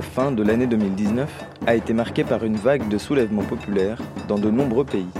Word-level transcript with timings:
La 0.00 0.06
fin 0.06 0.32
de 0.32 0.42
l'année 0.42 0.66
2019 0.66 1.30
a 1.66 1.74
été 1.74 1.92
marquée 1.92 2.24
par 2.24 2.42
une 2.42 2.56
vague 2.56 2.88
de 2.88 2.96
soulèvements 2.96 3.42
populaires 3.42 4.00
dans 4.28 4.38
de 4.38 4.50
nombreux 4.50 4.86
pays. 4.86 5.10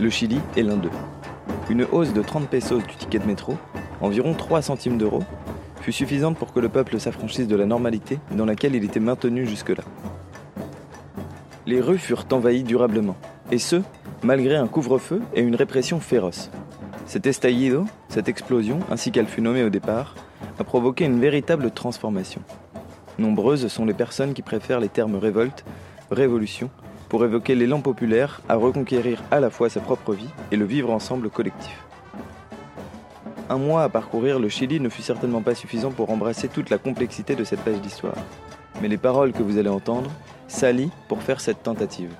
Le 0.00 0.10
Chili 0.10 0.40
est 0.56 0.62
l'un 0.62 0.76
d'eux. 0.76 0.90
Une 1.70 1.84
hausse 1.84 2.12
de 2.12 2.20
30 2.20 2.48
pesos 2.48 2.82
du 2.82 2.96
ticket 2.96 3.20
de 3.20 3.26
métro, 3.26 3.56
environ 4.00 4.34
3 4.34 4.60
centimes 4.60 4.98
d'euros, 4.98 5.22
fut 5.82 5.92
suffisante 5.92 6.36
pour 6.36 6.52
que 6.52 6.58
le 6.58 6.68
peuple 6.68 6.98
s'affranchisse 6.98 7.46
de 7.46 7.54
la 7.54 7.64
normalité 7.64 8.18
dans 8.32 8.44
laquelle 8.44 8.74
il 8.74 8.82
était 8.82 8.98
maintenu 8.98 9.46
jusque-là. 9.46 9.84
Les 11.66 11.80
rues 11.80 11.98
furent 11.98 12.26
envahies 12.32 12.64
durablement, 12.64 13.14
et 13.52 13.58
ce, 13.58 13.82
malgré 14.24 14.56
un 14.56 14.66
couvre-feu 14.66 15.22
et 15.32 15.42
une 15.42 15.54
répression 15.54 16.00
féroce. 16.00 16.50
Cet 17.06 17.28
estallido, 17.28 17.84
cette 18.08 18.28
explosion, 18.28 18.80
ainsi 18.90 19.12
qu'elle 19.12 19.28
fut 19.28 19.42
nommée 19.42 19.62
au 19.62 19.70
départ, 19.70 20.16
a 20.58 20.64
provoqué 20.64 21.04
une 21.04 21.20
véritable 21.20 21.70
transformation. 21.70 22.42
Nombreuses 23.22 23.68
sont 23.68 23.84
les 23.84 23.94
personnes 23.94 24.34
qui 24.34 24.42
préfèrent 24.42 24.80
les 24.80 24.88
termes 24.88 25.14
révolte, 25.14 25.64
révolution, 26.10 26.70
pour 27.08 27.24
évoquer 27.24 27.54
l'élan 27.54 27.80
populaire 27.80 28.40
à 28.48 28.56
reconquérir 28.56 29.22
à 29.30 29.38
la 29.38 29.48
fois 29.48 29.68
sa 29.68 29.78
propre 29.78 30.12
vie 30.12 30.28
et 30.50 30.56
le 30.56 30.64
vivre 30.64 30.90
ensemble 30.90 31.30
collectif. 31.30 31.78
Un 33.48 33.58
mois 33.58 33.84
à 33.84 33.88
parcourir 33.88 34.40
le 34.40 34.48
Chili 34.48 34.80
ne 34.80 34.88
fut 34.88 35.02
certainement 35.02 35.40
pas 35.40 35.54
suffisant 35.54 35.92
pour 35.92 36.10
embrasser 36.10 36.48
toute 36.48 36.68
la 36.68 36.78
complexité 36.78 37.36
de 37.36 37.44
cette 37.44 37.60
page 37.60 37.80
d'histoire. 37.80 38.16
Mais 38.80 38.88
les 38.88 38.96
paroles 38.96 39.30
que 39.30 39.44
vous 39.44 39.56
allez 39.56 39.68
entendre 39.68 40.10
s'allient 40.48 40.90
pour 41.06 41.22
faire 41.22 41.40
cette 41.40 41.62
tentative. 41.62 42.12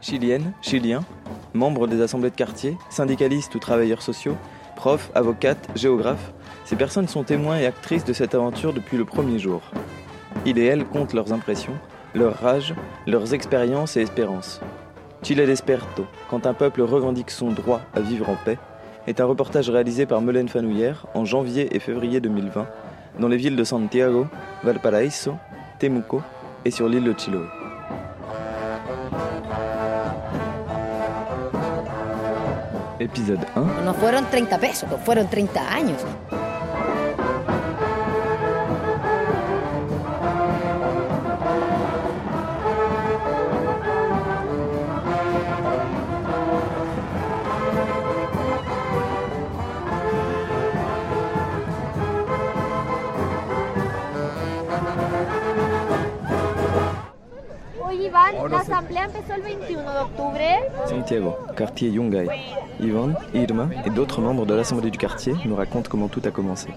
Chiliennes, 0.00 0.54
Chiliens, 0.62 1.04
membres 1.52 1.86
des 1.86 2.00
assemblées 2.00 2.30
de 2.30 2.36
quartier, 2.36 2.78
syndicalistes 2.88 3.54
ou 3.54 3.58
travailleurs 3.58 4.00
sociaux, 4.00 4.38
profs, 4.76 5.10
avocates, 5.14 5.68
géographes, 5.76 6.32
ces 6.64 6.76
personnes 6.76 7.08
sont 7.08 7.22
témoins 7.22 7.58
et 7.58 7.66
actrices 7.66 8.04
de 8.04 8.14
cette 8.14 8.34
aventure 8.34 8.72
depuis 8.72 8.96
le 8.96 9.04
premier 9.04 9.38
jour. 9.38 9.60
Ils 10.44 10.58
et 10.58 10.66
elles 10.66 10.84
comptent 10.84 11.12
leurs 11.12 11.32
impressions, 11.32 11.74
leur 12.14 12.40
rage, 12.40 12.74
leurs 13.06 13.32
expériences 13.32 13.96
et 13.96 14.00
espérances. 14.00 14.60
Chile 15.22 15.46
Desperto, 15.46 16.06
quand 16.28 16.46
un 16.46 16.54
peuple 16.54 16.82
revendique 16.82 17.30
son 17.30 17.52
droit 17.52 17.80
à 17.94 18.00
vivre 18.00 18.28
en 18.28 18.36
paix, 18.44 18.58
est 19.06 19.20
un 19.20 19.24
reportage 19.24 19.70
réalisé 19.70 20.04
par 20.04 20.20
Melaine 20.20 20.48
Fanouillère 20.48 21.06
en 21.14 21.24
janvier 21.24 21.74
et 21.74 21.78
février 21.78 22.20
2020 22.20 22.66
dans 23.20 23.28
les 23.28 23.36
villes 23.36 23.56
de 23.56 23.64
Santiago, 23.64 24.26
Valparaíso, 24.64 25.34
Temuco 25.78 26.22
et 26.64 26.70
sur 26.72 26.88
l'île 26.88 27.04
de 27.04 27.14
Chiloé. 27.16 27.46
Épisode 32.98 33.44
1. 33.56 33.84
No 33.84 33.92
fueron 33.94 34.24
30 34.30 34.60
pesos, 34.60 34.88
fueron 35.04 35.26
30 35.26 35.56
años. 35.56 36.51
La 58.48 58.58
asamblea 58.60 59.04
empezó 59.04 59.34
el 59.34 59.42
21 59.42 59.92
de 59.92 59.98
octubre. 59.98 60.70
Santiago, 60.86 61.38
quartier 61.56 61.92
Yungay. 61.92 62.28
Yvonne, 62.80 63.16
Irma 63.34 63.68
et 63.84 63.90
d'autres 63.90 64.20
membres 64.20 64.46
de 64.46 64.54
l'Assemblée 64.54 64.90
du 64.90 64.98
quartier 64.98 65.34
nous 65.44 65.56
racontent 65.56 65.88
comment 65.90 66.08
tout 66.08 66.22
a 66.24 66.30
commencé. 66.30 66.68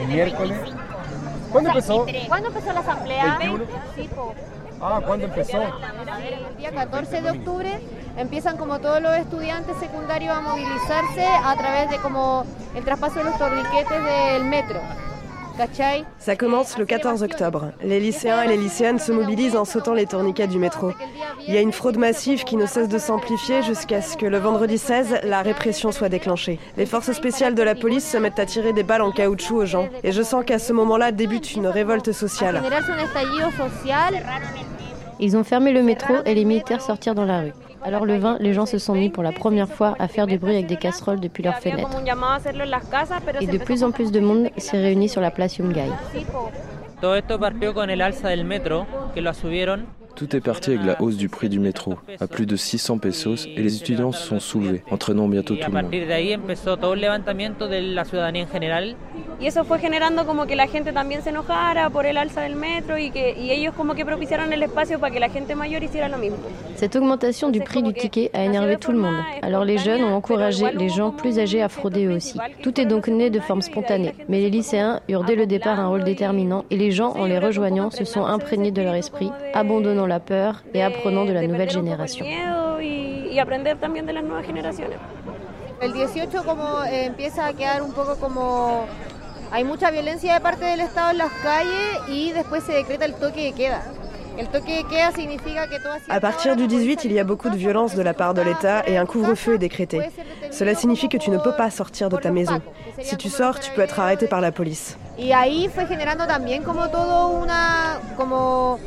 El 0.00 0.08
miércoles. 0.08 0.54
¿Cuándo 1.50 1.70
empezó? 1.70 2.06
¿Cuándo 2.28 2.48
empezó 2.48 2.72
la 2.72 2.80
asamblea? 2.80 3.38
21. 3.38 3.64
Sí, 3.96 4.08
po. 4.14 4.34
Ah, 4.80 5.00
¿cuándo 5.04 5.26
empezó? 5.26 5.62
El 5.62 6.56
día 6.58 6.70
14 6.72 7.22
de 7.22 7.30
octubre 7.30 7.80
empiezan 8.16 8.56
como 8.56 8.80
todos 8.80 9.00
los 9.00 9.16
estudiantes 9.16 9.76
secundarios 9.78 10.36
a 10.36 10.40
movilizarse 10.40 11.26
a 11.26 11.56
través 11.56 11.90
de 11.90 11.98
como 11.98 12.44
el 12.74 12.84
traspaso 12.84 13.20
de 13.20 13.24
los 13.24 13.38
torniquetes 13.38 14.04
del 14.04 14.44
metro. 14.44 14.80
Ça 16.18 16.36
commence 16.36 16.78
le 16.78 16.84
14 16.84 17.22
octobre. 17.22 17.72
Les 17.82 18.00
lycéens 18.00 18.42
et 18.42 18.48
les 18.48 18.56
lycéennes 18.56 18.98
se 18.98 19.12
mobilisent 19.12 19.56
en 19.56 19.64
sautant 19.64 19.94
les 19.94 20.06
tourniquets 20.06 20.46
du 20.46 20.58
métro. 20.58 20.90
Il 21.46 21.54
y 21.54 21.56
a 21.56 21.60
une 21.60 21.72
fraude 21.72 21.96
massive 21.96 22.44
qui 22.44 22.56
ne 22.56 22.66
cesse 22.66 22.88
de 22.88 22.98
s'amplifier 22.98 23.62
jusqu'à 23.62 24.02
ce 24.02 24.16
que 24.16 24.26
le 24.26 24.38
vendredi 24.38 24.78
16, 24.78 25.20
la 25.24 25.42
répression 25.42 25.92
soit 25.92 26.08
déclenchée. 26.08 26.58
Les 26.76 26.86
forces 26.86 27.12
spéciales 27.12 27.54
de 27.54 27.62
la 27.62 27.74
police 27.74 28.08
se 28.08 28.16
mettent 28.16 28.38
à 28.38 28.46
tirer 28.46 28.72
des 28.72 28.82
balles 28.82 29.02
en 29.02 29.12
caoutchouc 29.12 29.56
aux 29.56 29.66
gens. 29.66 29.88
Et 30.02 30.12
je 30.12 30.22
sens 30.22 30.44
qu'à 30.44 30.58
ce 30.58 30.72
moment-là 30.72 31.12
débute 31.12 31.54
une 31.54 31.66
révolte 31.66 32.12
sociale. 32.12 32.62
Ils 35.20 35.36
ont 35.36 35.44
fermé 35.44 35.72
le 35.72 35.82
métro 35.82 36.14
et 36.24 36.34
les 36.34 36.44
militaires 36.44 36.82
sortirent 36.82 37.14
dans 37.14 37.24
la 37.24 37.40
rue. 37.40 37.52
Alors 37.84 38.06
le 38.06 38.16
20, 38.16 38.38
les 38.40 38.54
gens 38.54 38.64
se 38.64 38.78
sont 38.78 38.94
mis 38.94 39.10
pour 39.10 39.22
la 39.22 39.32
première 39.32 39.68
fois 39.68 39.94
à 39.98 40.08
faire 40.08 40.26
du 40.26 40.38
bruit 40.38 40.54
avec 40.54 40.66
des 40.66 40.76
casseroles 40.76 41.20
depuis 41.20 41.42
leurs 41.42 41.58
fenêtres. 41.58 41.90
Et 43.40 43.46
de 43.46 43.58
plus 43.58 43.84
en 43.84 43.90
plus 43.90 44.10
de 44.10 44.20
monde 44.20 44.48
s'est 44.56 44.80
réuni 44.80 45.08
sur 45.08 45.20
la 45.20 45.30
place 45.30 45.58
Yungay. 45.58 45.90
Tout 50.16 50.36
est 50.36 50.40
parti 50.40 50.70
avec 50.70 50.86
la 50.86 51.02
hausse 51.02 51.16
du 51.16 51.28
prix 51.28 51.48
du 51.48 51.58
métro, 51.58 51.96
à 52.20 52.28
plus 52.28 52.46
de 52.46 52.54
600 52.54 52.98
pesos, 52.98 53.46
et 53.46 53.60
les 53.60 53.76
étudiants 53.76 54.12
se 54.12 54.24
sont 54.24 54.38
soulevés, 54.38 54.84
entraînant 54.90 55.26
bientôt 55.26 55.56
tout 55.56 55.70
le 55.70 55.82
monde. 55.82 55.90
Y 59.44 59.46
eso 59.46 59.62
fue 59.64 59.78
generando 59.78 60.24
como 60.24 60.46
que 60.46 60.56
la 60.56 60.68
gente 60.68 60.94
también 60.94 61.20
se 61.20 61.28
enojara 61.28 61.90
por 61.90 62.06
el 62.06 62.16
alza 62.16 62.40
del 62.40 62.56
metro 62.56 62.96
y 62.96 63.10
que 63.10 63.38
y 63.38 63.50
ellos 63.50 63.74
como 63.74 63.94
que 63.94 64.06
propiciaron 64.06 64.50
el 64.54 64.62
espacio 64.62 64.98
para 64.98 65.12
que 65.12 65.20
la 65.20 65.28
gente 65.28 65.54
mayor 65.54 65.82
hiciera 65.82 66.08
lo 66.08 66.16
mismo. 66.16 66.38
Cette 66.76 66.96
augmentation 66.96 67.50
du 67.50 67.60
prix 67.60 67.82
du 67.82 67.92
ticket 67.92 68.30
a 68.32 68.42
énervé 68.42 68.78
tout 68.78 68.92
le 68.92 68.96
monde. 68.96 69.22
Alors 69.42 69.66
les 69.66 69.76
jeunes 69.76 70.02
ont 70.02 70.14
encouragé 70.14 70.72
les 70.72 70.88
gens 70.88 71.10
plus 71.10 71.38
âgés 71.38 71.60
à 71.60 71.68
frauder 71.68 72.06
eux 72.06 72.14
aussi. 72.14 72.38
Tout 72.62 72.80
est 72.80 72.86
donc 72.86 73.06
né 73.08 73.28
de 73.28 73.38
forme 73.38 73.60
spontanée. 73.60 74.14
Mais 74.30 74.40
les 74.40 74.48
lycéens 74.48 75.00
eurent 75.10 75.24
dès 75.24 75.36
le 75.36 75.46
départ 75.46 75.78
un 75.78 75.88
rôle 75.88 76.04
déterminant 76.04 76.64
et 76.70 76.78
les 76.78 76.90
gens, 76.90 77.10
en 77.10 77.26
les 77.26 77.38
rejoignant, 77.38 77.90
se 77.90 78.06
sont 78.06 78.24
imprégnés 78.24 78.70
de 78.70 78.80
leur 78.80 78.94
esprit, 78.94 79.30
abandonnant 79.52 80.06
la 80.06 80.20
peur 80.20 80.64
et 80.72 80.82
apprenant 80.82 81.26
de 81.26 81.32
la 81.34 81.46
nouvelle 81.46 81.70
génération. 81.70 82.24
miedo 82.24 82.80
y, 82.80 83.28
y 83.30 83.38
aprender 83.38 83.76
también 83.76 84.06
de 84.06 84.14
las 84.14 84.24
nuevas 84.24 84.46
generaciones. 84.46 84.96
El 85.82 85.92
18 85.92 86.44
como 86.44 86.82
eh, 86.84 87.04
empieza 87.04 87.46
a 87.46 87.52
quedar 87.52 87.82
un 87.82 87.92
poco 87.92 88.16
como... 88.16 88.86
Hay 89.54 89.62
mucha 89.62 89.92
violencia 89.92 90.34
de 90.34 90.40
parte 90.40 90.64
del 90.64 90.80
Estado 90.80 91.12
en 91.12 91.18
las 91.18 91.30
calles 91.30 92.00
y 92.08 92.32
después 92.32 92.64
se 92.64 92.72
decreta 92.72 93.04
el 93.04 93.14
toque 93.14 93.44
de 93.44 93.52
queda. 93.52 93.84
El 94.36 94.48
toque 94.48 94.78
de 94.78 94.84
queda 94.88 95.12
significa 95.12 95.68
que 95.68 95.76
À 96.08 96.18
partir 96.18 96.56
du 96.56 96.66
18, 96.66 97.04
il 97.04 97.12
y 97.12 97.20
a 97.20 97.22
beaucoup 97.22 97.48
de 97.50 97.56
violence 97.56 97.94
de 97.94 98.02
la 98.02 98.14
part 98.14 98.34
de 98.34 98.42
l'État 98.42 98.82
et 98.84 98.98
un 98.98 99.06
couvre-feu 99.06 99.54
est 99.54 99.58
décrété. 99.58 100.10
Cela 100.50 100.74
signifie 100.74 101.08
que 101.08 101.18
tu 101.18 101.30
ne 101.30 101.38
peux 101.38 101.54
pas 101.54 101.70
sortir 101.70 102.08
de 102.08 102.16
ta 102.16 102.32
maison. 102.32 102.60
Si 103.00 103.16
tu 103.16 103.28
sors, 103.28 103.60
tu 103.60 103.70
peux 103.70 103.82
être 103.82 104.00
arrêté 104.00 104.26
par 104.26 104.40
la 104.40 104.50
police. 104.50 104.96
Y 105.16 105.30
ahí 105.30 105.70
fue 105.72 105.86
generando 105.86 106.26
también 106.26 106.64
como 106.64 106.88
todo 106.88 107.28
una... 107.28 108.00
como 108.16 108.80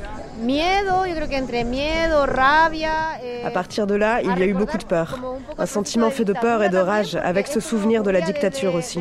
eh, 3.24 3.46
À 3.46 3.52
partir 3.52 3.88
de 3.88 3.96
là, 3.96 4.22
il 4.22 4.38
y 4.38 4.44
a 4.44 4.46
eu 4.46 4.54
beaucoup 4.54 4.78
de 4.78 4.84
peur. 4.84 5.20
Un 5.58 5.66
sentiment 5.66 6.12
fait 6.12 6.26
de 6.26 6.34
peur 6.34 6.64
et 6.64 6.70
de 6.70 6.78
rage, 6.78 7.16
avec 7.16 7.48
ce 7.48 7.60
souvenir 7.60 8.04
de 8.04 8.12
la 8.12 8.22
dictature 8.22 8.76
aussi. 8.76 9.00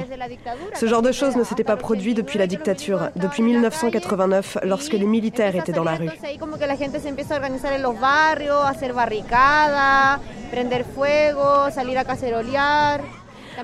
Ce 0.74 0.86
genre 0.86 1.02
de 1.02 1.12
choses 1.12 1.36
ne 1.36 1.44
s'était 1.44 1.64
pas 1.64 1.76
produit 1.76 2.14
depuis 2.14 2.38
la 2.38 2.46
dictature, 2.46 3.10
depuis 3.16 3.42
1989, 3.42 4.58
lorsque 4.62 4.94
les 4.94 5.06
militaires 5.06 5.54
étaient 5.56 5.72
dans 5.72 5.84
la 5.84 5.96
rue. 5.96 6.10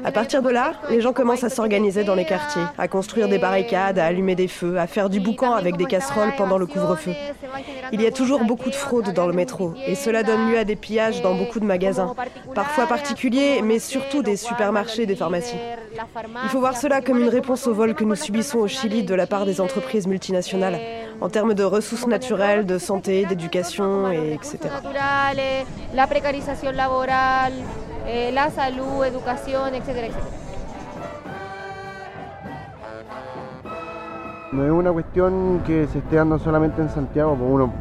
À 0.04 0.12
partir 0.12 0.42
de 0.42 0.50
là, 0.50 0.72
les 0.90 1.00
gens 1.00 1.12
commencent 1.12 1.44
à 1.44 1.48
s'organiser 1.48 2.04
dans 2.04 2.14
les 2.14 2.24
quartiers, 2.24 2.62
à 2.78 2.88
construire 2.88 3.28
des 3.28 3.38
barricades, 3.38 3.98
à 3.98 4.06
allumer 4.06 4.34
des 4.34 4.48
feux, 4.48 4.78
à 4.78 4.86
faire 4.86 5.10
du 5.10 5.20
boucan 5.20 5.52
avec 5.52 5.76
des 5.76 5.84
casseroles 5.84 6.32
pendant 6.36 6.58
le 6.58 6.66
couvre-feu. 6.66 7.12
Il 7.92 8.00
y 8.00 8.06
a 8.06 8.10
toujours 8.10 8.44
beaucoup 8.44 8.70
de 8.70 8.74
fraude 8.74 9.12
dans 9.12 9.26
le 9.26 9.32
métro 9.32 9.74
et 9.86 9.94
cela 9.94 10.22
donne 10.22 10.50
lieu 10.50 10.58
à 10.58 10.64
des 10.64 10.76
pillages 10.76 11.22
dans 11.22 11.34
beaucoup 11.34 11.60
de 11.60 11.64
magasins, 11.64 12.14
parfois 12.54 12.86
particuliers, 12.86 13.60
mais 13.62 13.78
surtout 13.78 14.22
des 14.22 14.36
supermarchés 14.36 15.06
des 15.06 15.16
pharmacies. 15.16 15.56
Il 16.44 16.48
faut 16.48 16.60
voir 16.60 16.76
cela 16.76 17.00
comme 17.00 17.18
une 17.18 17.28
réponse 17.28 17.66
au 17.66 17.74
vol 17.74 17.94
que 17.94 18.04
nous 18.04 18.14
subissons 18.14 18.58
au 18.58 18.68
Chili 18.68 19.02
de 19.02 19.14
la 19.14 19.26
part 19.26 19.44
des 19.44 19.60
entreprises 19.60 20.06
multinationales, 20.06 20.78
en 21.20 21.28
termes 21.28 21.54
de 21.54 21.64
ressources 21.64 22.06
naturelles, 22.06 22.66
de 22.66 22.78
santé, 22.78 23.26
d'éducation, 23.26 24.10
et 24.10 24.34
etc. 24.34 24.58
eh, 28.06 28.30
la 28.32 28.50
salud, 28.50 29.04
educación, 29.04 29.74
etcétera, 29.74 30.06
etcétera. 30.08 30.36
No 34.52 34.64
es 34.66 34.70
una 34.70 34.92
cuestión 34.92 35.62
que 35.66 35.86
se 35.86 35.98
esté 35.98 36.16
dando 36.16 36.38
solamente 36.38 36.82
en 36.82 36.90
Santiago, 36.90 37.34
pues 37.36 37.50
uno. 37.50 37.72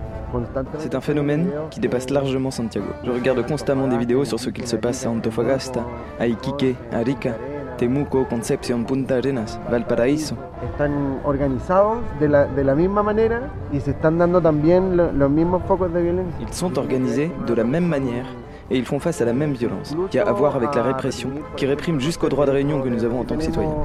C'est 0.79 0.95
un 0.95 1.01
phénomène 1.01 1.49
qui 1.71 1.81
dépasse 1.81 2.09
largement 2.09 2.51
Santiago. 2.51 2.87
Je 3.03 3.11
regarde 3.11 3.45
constamment 3.45 3.89
des 3.89 3.97
vidéos 3.97 4.23
sur 4.23 4.39
ce 4.39 4.49
qu'il 4.49 4.65
se 4.65 4.77
passe 4.77 5.05
à 5.05 5.09
Antofagasta, 5.09 5.81
à 6.21 6.25
Iquique, 6.25 6.77
à 6.93 6.99
Arica, 6.99 7.35
Temuco, 7.77 8.23
Concepción, 8.29 8.85
Punta 8.85 9.15
Arenas, 9.17 9.59
Valparaíso. 9.69 10.37
Están 10.71 11.19
organizados 11.25 11.97
de 12.21 12.29
la, 12.29 12.45
de 12.45 12.63
la 12.63 12.75
misma 12.75 13.03
manera 13.03 13.41
y 13.73 13.81
se 13.81 13.91
están 13.91 14.19
dando 14.19 14.39
también 14.41 14.95
lo- 14.95 15.11
los 15.11 15.29
mismos 15.29 15.63
focos 15.67 15.91
de 15.93 16.01
violencia. 16.01 16.39
Ils 16.47 16.53
sont 16.53 16.77
organisés 16.77 17.29
de 17.45 17.53
la 17.53 17.65
même 17.65 17.85
manière 17.89 18.25
et 18.71 18.77
ils 18.77 18.85
font 18.85 18.99
face 18.99 19.21
à 19.21 19.25
la 19.25 19.33
même 19.33 19.53
violence, 19.53 19.95
qui 20.09 20.17
a 20.17 20.27
à 20.27 20.31
voir 20.31 20.55
avec 20.55 20.73
la 20.75 20.83
répression, 20.83 21.29
qui 21.57 21.65
réprime 21.65 21.99
jusqu'au 21.99 22.29
droit 22.29 22.45
de 22.45 22.51
réunion 22.51 22.81
que 22.81 22.89
nous 22.89 23.03
avons 23.03 23.19
en 23.19 23.25
tant 23.25 23.35
que 23.37 23.43
citoyens. 23.43 23.75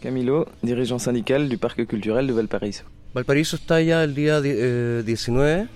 Camilo, 0.00 0.46
dirigeant 0.62 0.98
syndical 0.98 1.48
du 1.48 1.58
parc 1.58 1.84
culturel 1.86 2.26
de 2.26 2.32
Valparaíso. 2.32 2.84
Valparaíso 3.14 3.56
está 3.56 3.82
ya 3.82 4.02
el 4.04 4.14
día 4.14 4.40
di- 4.40 4.52
eh, 4.54 5.02
19 5.04 5.66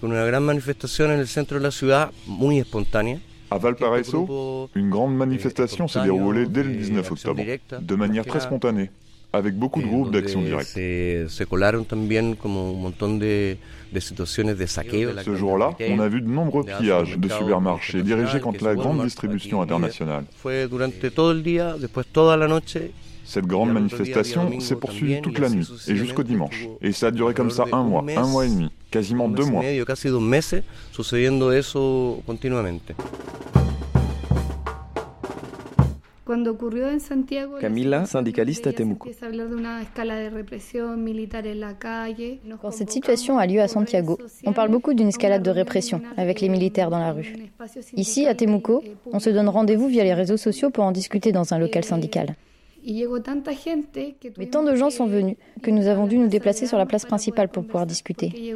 con 0.00 0.10
una 0.12 0.24
gran 0.24 0.44
manifestación 0.44 1.10
en 1.10 1.18
el 1.18 1.26
centro 1.26 1.56
de 1.58 1.62
la 1.64 1.70
ciudad, 1.70 2.10
muy 2.26 2.58
espontánea. 2.60 3.18
À 3.50 3.58
Valparaiso, 3.58 4.68
une 4.74 4.90
grande 4.90 5.14
manifestation 5.16 5.88
s'est 5.88 6.02
déroulée 6.02 6.46
dès 6.46 6.62
le 6.64 6.72
19 6.74 7.10
octobre, 7.10 7.42
de 7.80 7.94
manière 7.94 8.24
très 8.26 8.40
spontanée, 8.40 8.90
avec 9.34 9.56
beaucoup 9.56 9.82
de 9.82 9.86
groupes 9.86 10.10
d'action 10.12 10.42
directe. 10.42 10.76
Ce 15.24 15.34
jour-là, 15.34 15.72
on 15.88 15.98
a 15.98 16.08
vu 16.08 16.20
de 16.20 16.28
nombreux 16.28 16.64
pillages 16.64 17.18
de 17.18 17.28
supermarchés 17.28 18.02
dirigés 18.02 18.40
contre 18.40 18.64
la 18.64 18.74
grande 18.74 19.02
distribution 19.04 19.60
internationale. 19.62 20.24
Cette 23.26 23.46
grande 23.46 23.72
manifestation 23.72 24.60
s'est 24.60 24.76
poursuivie 24.76 25.22
toute 25.22 25.38
la 25.38 25.48
nuit 25.48 25.66
et 25.88 25.96
jusqu'au 25.96 26.22
dimanche. 26.22 26.66
Et 26.82 26.92
ça 26.92 27.06
a 27.06 27.10
duré 27.10 27.32
comme 27.32 27.50
ça 27.50 27.64
un 27.72 27.82
mois, 27.82 28.04
un 28.16 28.26
mois 28.26 28.44
et 28.44 28.50
demi, 28.50 28.70
quasiment 28.90 29.28
deux 29.28 29.46
mois. 29.46 29.62
En 38.14 38.22
la 41.54 41.74
calle. 41.74 42.38
Nos 42.46 42.56
Quand 42.56 42.70
cette 42.70 42.90
situation 42.90 43.38
a 43.38 43.46
lieu 43.46 43.60
à 43.60 43.68
Santiago, 43.68 44.18
on 44.46 44.52
parle 44.52 44.70
beaucoup 44.70 44.94
d'une 44.94 45.08
escalade 45.08 45.42
de 45.42 45.50
répression 45.50 46.00
avec 46.16 46.40
les 46.40 46.48
militaires 46.48 46.90
dans 46.90 46.98
la 46.98 47.12
rue. 47.12 47.34
Ici, 47.94 48.26
à 48.26 48.34
Temuco, 48.34 48.82
on 49.12 49.20
se 49.20 49.30
donne 49.30 49.48
rendez-vous 49.48 49.88
via 49.88 50.04
les 50.04 50.14
réseaux 50.14 50.36
sociaux 50.36 50.70
pour 50.70 50.84
en 50.84 50.92
discuter 50.92 51.32
dans 51.32 51.52
un 51.52 51.58
local 51.58 51.84
syndical. 51.84 52.34
Mais 54.38 54.46
tant 54.46 54.62
de 54.62 54.74
gens 54.74 54.90
sont 54.90 55.06
venus 55.06 55.36
que 55.62 55.70
nous 55.70 55.86
avons 55.86 56.06
dû 56.06 56.18
nous 56.18 56.28
déplacer 56.28 56.66
sur 56.66 56.76
la 56.76 56.86
place 56.86 57.04
principale 57.06 57.48
pour 57.48 57.64
pouvoir 57.64 57.86
discuter. 57.86 58.54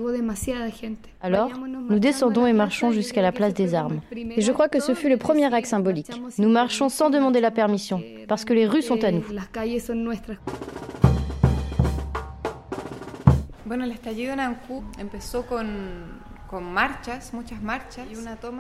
Alors, 1.21 1.51
nous 1.89 1.99
descendons 1.99 2.47
et 2.47 2.53
marchons 2.53 2.91
jusqu'à 2.91 3.23
la 3.23 3.33
place 3.33 3.55
des 3.55 3.75
armes. 3.75 4.01
Et 4.13 4.41
je 4.43 4.53
crois 4.53 4.69
que 4.69 4.81
ce 4.81 4.95
fut 4.95 5.09
le 5.09 5.17
premier 5.17 5.53
acte 5.53 5.67
symbolique. 5.67 6.11
Nous 6.39 6.49
marchons 6.49 6.89
sans 6.89 7.11
demander 7.11 7.41
la 7.41 7.51
permission, 7.51 8.03
parce 8.29 8.45
que 8.45 8.53
les 8.53 8.67
rues 8.67 8.83
sont 8.83 9.03
à 9.03 9.11
nous. 9.11 9.25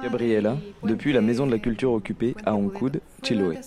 Gabriela, 0.03 0.57
depuis 0.83 1.13
la 1.13 1.21
maison 1.21 1.47
de 1.47 1.51
la 1.51 1.59
culture 1.59 1.93
occupée 1.93 2.35
à 2.45 2.55
Oncud, 2.55 3.01
Chiloé. 3.23 3.59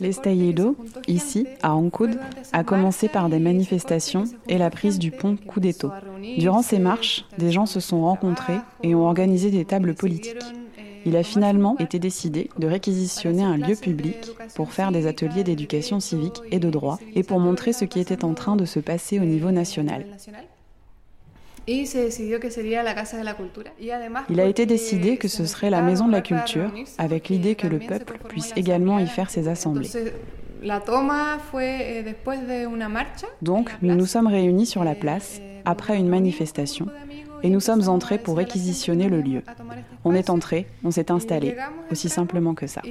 L'estallido, 0.00 0.76
ici, 1.08 1.46
à 1.62 1.74
Ancud, 1.74 2.18
a 2.52 2.64
commencé 2.64 3.08
par 3.08 3.28
des 3.28 3.38
manifestations 3.38 4.24
et 4.48 4.58
la 4.58 4.70
prise 4.70 4.98
du 4.98 5.10
pont 5.10 5.36
Cudeto. 5.36 5.90
Durant 6.38 6.62
ces 6.62 6.78
marches, 6.78 7.24
des 7.38 7.50
gens 7.50 7.66
se 7.66 7.80
sont 7.80 8.02
rencontrés 8.02 8.58
et 8.82 8.94
ont 8.94 9.06
organisé 9.06 9.50
des 9.50 9.64
tables 9.64 9.94
politiques. 9.94 10.36
Il 11.04 11.16
a 11.16 11.24
finalement 11.24 11.76
été 11.78 11.98
décidé 11.98 12.48
de 12.58 12.66
réquisitionner 12.68 13.42
un 13.42 13.56
lieu 13.56 13.74
public 13.74 14.16
pour 14.54 14.72
faire 14.72 14.92
des 14.92 15.06
ateliers 15.06 15.42
d'éducation 15.42 15.98
civique 15.98 16.40
et 16.50 16.60
de 16.60 16.70
droit 16.70 16.98
et 17.14 17.24
pour 17.24 17.40
montrer 17.40 17.72
ce 17.72 17.84
qui 17.84 17.98
était 17.98 18.24
en 18.24 18.34
train 18.34 18.54
de 18.54 18.64
se 18.64 18.78
passer 18.78 19.18
au 19.18 19.24
niveau 19.24 19.50
national. 19.50 20.06
Il 24.28 24.40
a 24.40 24.44
été 24.46 24.66
décidé 24.66 25.16
que 25.16 25.28
ce 25.28 25.46
serait 25.46 25.70
la 25.70 25.82
maison 25.82 26.06
de 26.08 26.12
la 26.12 26.20
culture, 26.20 26.70
avec 26.98 27.28
l'idée 27.28 27.54
que 27.54 27.66
le 27.66 27.78
peuple 27.78 28.18
puisse 28.28 28.52
également 28.56 28.98
y 28.98 29.06
faire 29.06 29.30
ses 29.30 29.48
assemblées. 29.48 29.88
entonces, 29.88 30.12
la 30.62 30.80
toma 30.80 31.38
fue 31.50 31.80
eh, 31.80 32.02
después 32.02 32.38
de 32.38 32.66
una 32.66 32.88
marcha. 32.88 33.26
Donc, 33.42 33.70
nous 33.82 33.94
nous 33.94 34.06
sommes 34.06 34.28
réunis 34.28 34.66
sur 34.66 34.84
la 34.84 34.94
place, 34.94 35.40
après 35.64 35.96
une 35.96 36.08
manifestation, 36.08 36.86
et 37.42 37.50
nous 37.50 37.60
sommes 37.60 37.88
entrés 37.88 38.18
pour 38.18 38.36
réquisitionner 38.36 39.08
le 39.08 39.20
lieu. 39.20 39.42
On 40.04 40.14
est 40.14 40.30
entré, 40.30 40.66
on 40.84 40.92
s'est 40.92 41.10
installé, 41.10 41.56
aussi 41.90 42.08
simplement 42.08 42.54
que 42.54 42.66
ça. 42.68 42.82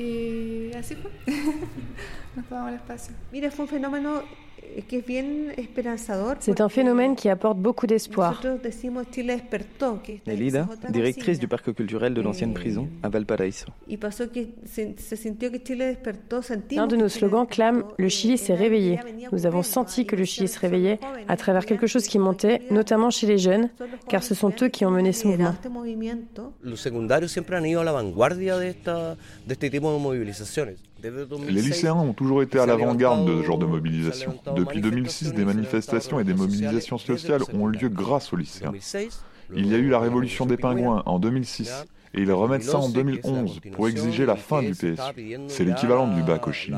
Eh. 4.78 4.84
C'est 6.40 6.62
un 6.62 6.70
phénomène 6.70 7.16
qui 7.16 7.30
apporte 7.30 7.58
beaucoup 7.58 7.88
d'espoir. 7.88 8.42
Nelida, 10.28 10.68
directrice 10.90 11.40
du 11.40 11.48
parc 11.48 11.74
culturel 11.74 12.14
de 12.14 12.22
l'ancienne 12.22 12.54
prison 12.54 12.88
à 13.04 13.10
sentimos 16.42 16.82
L'un 16.82 16.88
de 16.88 16.96
nos 16.96 17.10
slogans 17.10 17.46
clame 17.46 17.84
Le 17.98 18.10
Chili 18.10 18.38
s'est 18.38 18.56
réveillé. 18.56 19.00
Nous 19.32 19.46
avons 19.46 19.64
senti 19.64 20.06
que 20.06 20.16
le 20.16 20.26
Chili 20.26 20.48
se 20.48 20.60
réveillait 20.60 21.00
à 21.28 21.38
travers 21.38 21.66
quelque 21.66 21.88
chose 21.88 22.08
qui 22.08 22.20
montait, 22.20 22.62
notamment 22.72 23.10
chez 23.10 23.28
les 23.28 23.38
jeunes, 23.38 23.70
car 24.08 24.24
ce 24.24 24.36
sont 24.36 24.54
eux 24.62 24.70
qui 24.70 24.86
ont 24.86 24.92
mené 24.92 25.14
ce 25.14 25.28
mouvement. 25.28 25.56
Los 26.64 26.78
secundarios 26.78 27.32
siempre 27.32 27.56
han 27.56 27.66
ido 27.66 27.82
a 27.82 27.84
la 27.84 27.92
vanguardia 27.92 28.58
de, 28.58 28.76
este 29.50 29.70
tipo 29.70 29.92
de 29.92 30.00
movilizaciones. 30.00 30.78
Desde 31.02 31.28
2006, 31.28 31.52
Les 31.52 31.62
lycéens 31.62 31.96
ont 31.96 32.14
toujours 32.14 32.44
été 32.44 32.60
à 32.60 32.66
l'avant-garde 32.66 33.28
de 33.28 33.42
ce 33.42 33.48
genre 33.48 33.58
de 33.58 33.66
mobilisation. 33.66 34.36
Depuis 34.56 34.82
2006, 34.82 35.34
des 35.34 35.46
manifestations 35.46 36.20
et 36.20 36.24
des 36.24 36.34
mobilisations 36.34 36.98
sociales 36.98 37.42
ont 37.54 37.66
lieu 37.66 37.90
grâce 37.90 38.32
aux 38.34 38.36
lycéens. 38.36 38.74
Il 39.54 39.68
y 39.68 39.76
a 39.76 39.78
eu 39.78 39.90
la 39.90 40.00
révolution 40.00 40.46
des 40.46 40.58
pingouins 40.58 41.04
en 41.06 41.20
2006 41.20 41.86
et 42.14 42.22
ils 42.22 42.32
remettent 42.32 42.64
ça 42.64 42.78
en 42.78 42.90
2011 42.90 43.62
pour 43.74 43.88
exiger 43.88 44.26
la 44.26 44.36
fin 44.36 44.62
du 44.62 44.72
PSU. 44.72 45.40
C'est 45.48 45.64
l'équivalent 45.64 46.14
du 46.14 46.24
bac 46.24 46.48
au 46.48 46.52
Chili. 46.52 46.78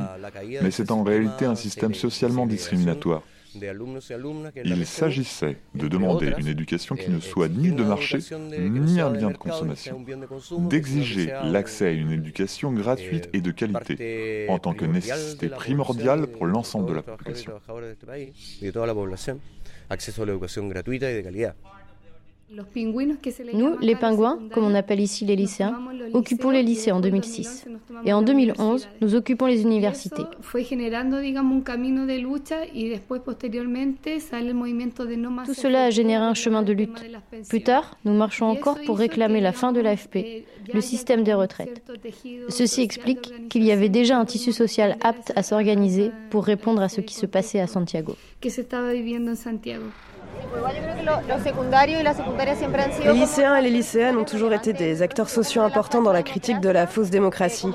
Mais 0.62 0.72
c'est 0.72 0.92
en 0.92 1.04
réalité 1.04 1.46
un 1.46 1.56
système 1.56 1.94
socialement 1.94 2.46
discriminatoire. 2.46 3.22
Il 3.56 4.86
s'agissait 4.86 5.58
de 5.76 5.88
demander 5.88 6.34
une 6.38 6.48
éducation 6.48 6.96
qui 6.96 7.10
ne 7.10 7.20
soit 7.20 7.50
ni 7.50 7.72
de 7.72 7.84
marché, 7.84 8.20
ni 8.60 9.00
un 9.00 9.12
bien 9.12 9.32
de 9.32 9.38
consommation, 9.38 10.04
d'exiger 10.70 11.34
l'accès 11.44 11.88
à 11.88 11.92
une 11.92 12.12
éducation 12.12 12.72
gratuite 12.72 13.30
et 13.34 13.42
de 13.42 13.52
qualité, 13.52 14.46
en 14.50 14.60
tant 14.60 14.74
que 14.74 14.86
nécessité 14.86 15.50
primordiale 15.50 16.28
pour 16.28 16.46
l'ensemble 16.46 16.90
de 16.90 16.94
la 16.94 17.02
population. 17.02 17.54
Nous, 23.54 23.78
les 23.80 23.96
pingouins, 23.96 24.40
comme 24.54 24.66
on 24.66 24.76
appelle 24.76 25.00
ici 25.00 25.26
les 25.26 25.36
lycéens, 25.36 25.80
occupons 26.14 26.52
les 26.52 26.62
lycées 26.62 26.92
en 26.92 27.00
2006. 27.00 27.66
Et 28.06 28.14
en 28.14 28.22
2011, 28.22 28.88
nous 29.02 29.16
occupons 29.16 29.48
les 29.48 29.62
universités. 29.62 30.24
Tout 35.46 35.54
cela 35.54 35.86
a 35.86 35.90
généré 35.90 36.24
un 36.24 36.34
chemin 36.34 36.62
de 36.64 36.74
lutte. 36.74 37.04
Plus 37.50 37.64
tard, 37.64 37.98
nous 38.06 38.14
marchons 38.14 38.46
encore 38.46 38.80
pour 38.86 38.98
réclamer 38.98 39.42
la 39.42 39.52
fin 39.52 39.72
de 39.72 39.82
l'AFP, 39.82 40.46
le 40.74 40.82
système 40.82 41.24
des 41.24 41.34
retraites. 41.34 41.82
Ceci 42.50 42.82
explique 42.82 43.50
qu'il 43.50 43.64
y 43.64 43.72
avait 43.72 43.90
déjà 43.90 44.18
un 44.18 44.26
tissu 44.26 44.52
social 44.52 44.98
apte 45.04 45.34
à 45.36 45.44
s'organiser 45.44 46.12
pour 46.30 46.46
répondre 46.46 46.82
à 46.82 46.90
ce 46.90 47.02
qui 47.02 47.16
se 47.16 47.26
passait 47.26 47.60
à 47.60 47.68
Santiago. 47.68 48.16
Les 53.06 53.14
lycéens 53.14 53.56
et 53.56 53.62
les 53.62 53.70
lycéennes 53.70 54.18
ont 54.18 54.24
toujours 54.24 54.54
été 54.54 54.74
des 54.74 55.02
acteurs 55.02 55.30
sociaux 55.30 55.62
importants 55.62 56.02
dans 56.02 56.14
la 56.14 56.24
critique 56.24 56.60
de 56.60 56.70
la 56.70 56.88
fausse 56.88 57.10
démocratie. 57.10 57.72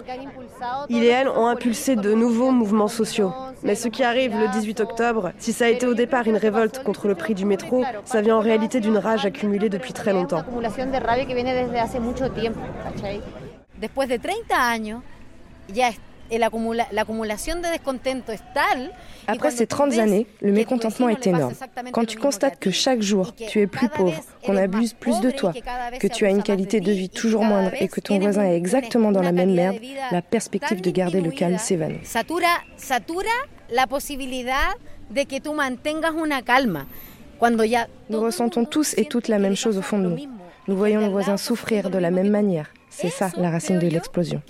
Ils 0.88 1.04
et 1.04 1.08
elles 1.08 1.28
ont 1.28 1.46
impulsé 1.46 1.96
de 1.96 2.14
nouveaux 2.14 2.50
mouvements 2.50 2.88
sociaux. 2.88 3.32
Mais 3.62 3.74
ce 3.74 3.88
qui 3.88 4.04
arrive 4.04 4.36
le 4.38 4.48
18 4.48 4.80
octobre, 4.80 5.32
si 5.38 5.52
ça 5.52 5.66
a 5.66 5.68
été 5.68 5.86
au 5.86 5.94
départ 5.94 6.26
une 6.26 6.36
révolte 6.36 6.82
contre 6.82 7.08
le 7.08 7.14
prix 7.14 7.34
du 7.34 7.44
métro, 7.44 7.84
ça 8.04 8.20
vient 8.20 8.36
en 8.36 8.40
réalité 8.40 8.80
d'une 8.80 8.98
rage 8.98 9.26
accumulée 9.26 9.68
depuis 9.68 9.92
très 9.92 10.12
longtemps. 10.12 10.42
de 14.06 14.16
30 14.16 14.34
años, 14.52 15.00
acumula- 16.36 16.86
la 16.92 17.02
acumulación 17.02 17.62
de 17.62 17.68
descontento 17.68 18.32
es 18.32 18.40
tal. 18.54 18.92
Après 19.26 19.50
ces 19.50 19.66
30 19.66 19.98
années, 19.98 20.26
le 20.40 20.52
mécontentement 20.52 21.08
est 21.08 21.26
énorme. 21.26 21.54
Quand 21.92 22.04
tu 22.06 22.18
constates 22.18 22.58
que 22.58 22.70
chaque 22.70 23.00
jour 23.02 23.34
tu 23.34 23.60
es 23.60 23.66
plus 23.66 23.88
pauvre, 23.88 24.20
qu'on 24.44 24.56
abuse 24.56 24.92
plus 24.94 25.20
de 25.20 25.30
toi, 25.30 25.52
que 25.98 26.06
tu 26.06 26.26
as 26.26 26.30
une 26.30 26.42
qualité 26.42 26.80
de 26.80 26.92
vie 26.92 27.08
toujours 27.08 27.44
moindre 27.44 27.72
et 27.80 27.88
que 27.88 28.00
ton 28.00 28.18
voisin 28.18 28.44
est 28.44 28.56
exactement 28.56 29.12
dans 29.12 29.22
la 29.22 29.32
même 29.32 29.54
merde, 29.54 29.76
la 30.12 30.22
perspective 30.22 30.80
de 30.80 30.90
garder 30.90 31.20
le 31.20 31.30
calme 31.30 31.58
s'évanouit. 31.58 32.04
Satura, 32.04 32.46
satura 32.76 33.24
la 33.70 33.86
posibilidad 33.86 34.74
de 35.10 35.22
que 35.24 35.40
tú 35.40 35.52
mantengas 35.54 36.12
una 36.12 36.42
calma. 36.42 36.86
Cuando 37.38 37.62
ya 37.64 37.86
Nous 38.10 38.20
ressentons 38.20 38.64
tous 38.64 38.94
et 38.98 39.04
toutes 39.04 39.28
la 39.28 39.38
même 39.38 39.54
chose 39.56 39.78
au 39.78 39.82
fond 39.82 39.98
de 39.98 40.08
nous. 40.08 40.16
Nous 40.66 40.76
voyons 40.76 41.00
nos 41.00 41.10
voisins 41.10 41.36
souffrir 41.36 41.88
de 41.88 41.98
la 41.98 42.10
même 42.10 42.28
manière. 42.30 42.70
C'est 42.90 43.10
ça 43.10 43.30
la 43.36 43.50
racine 43.50 43.78
de 43.78 43.86
l'explosion. 43.86 44.42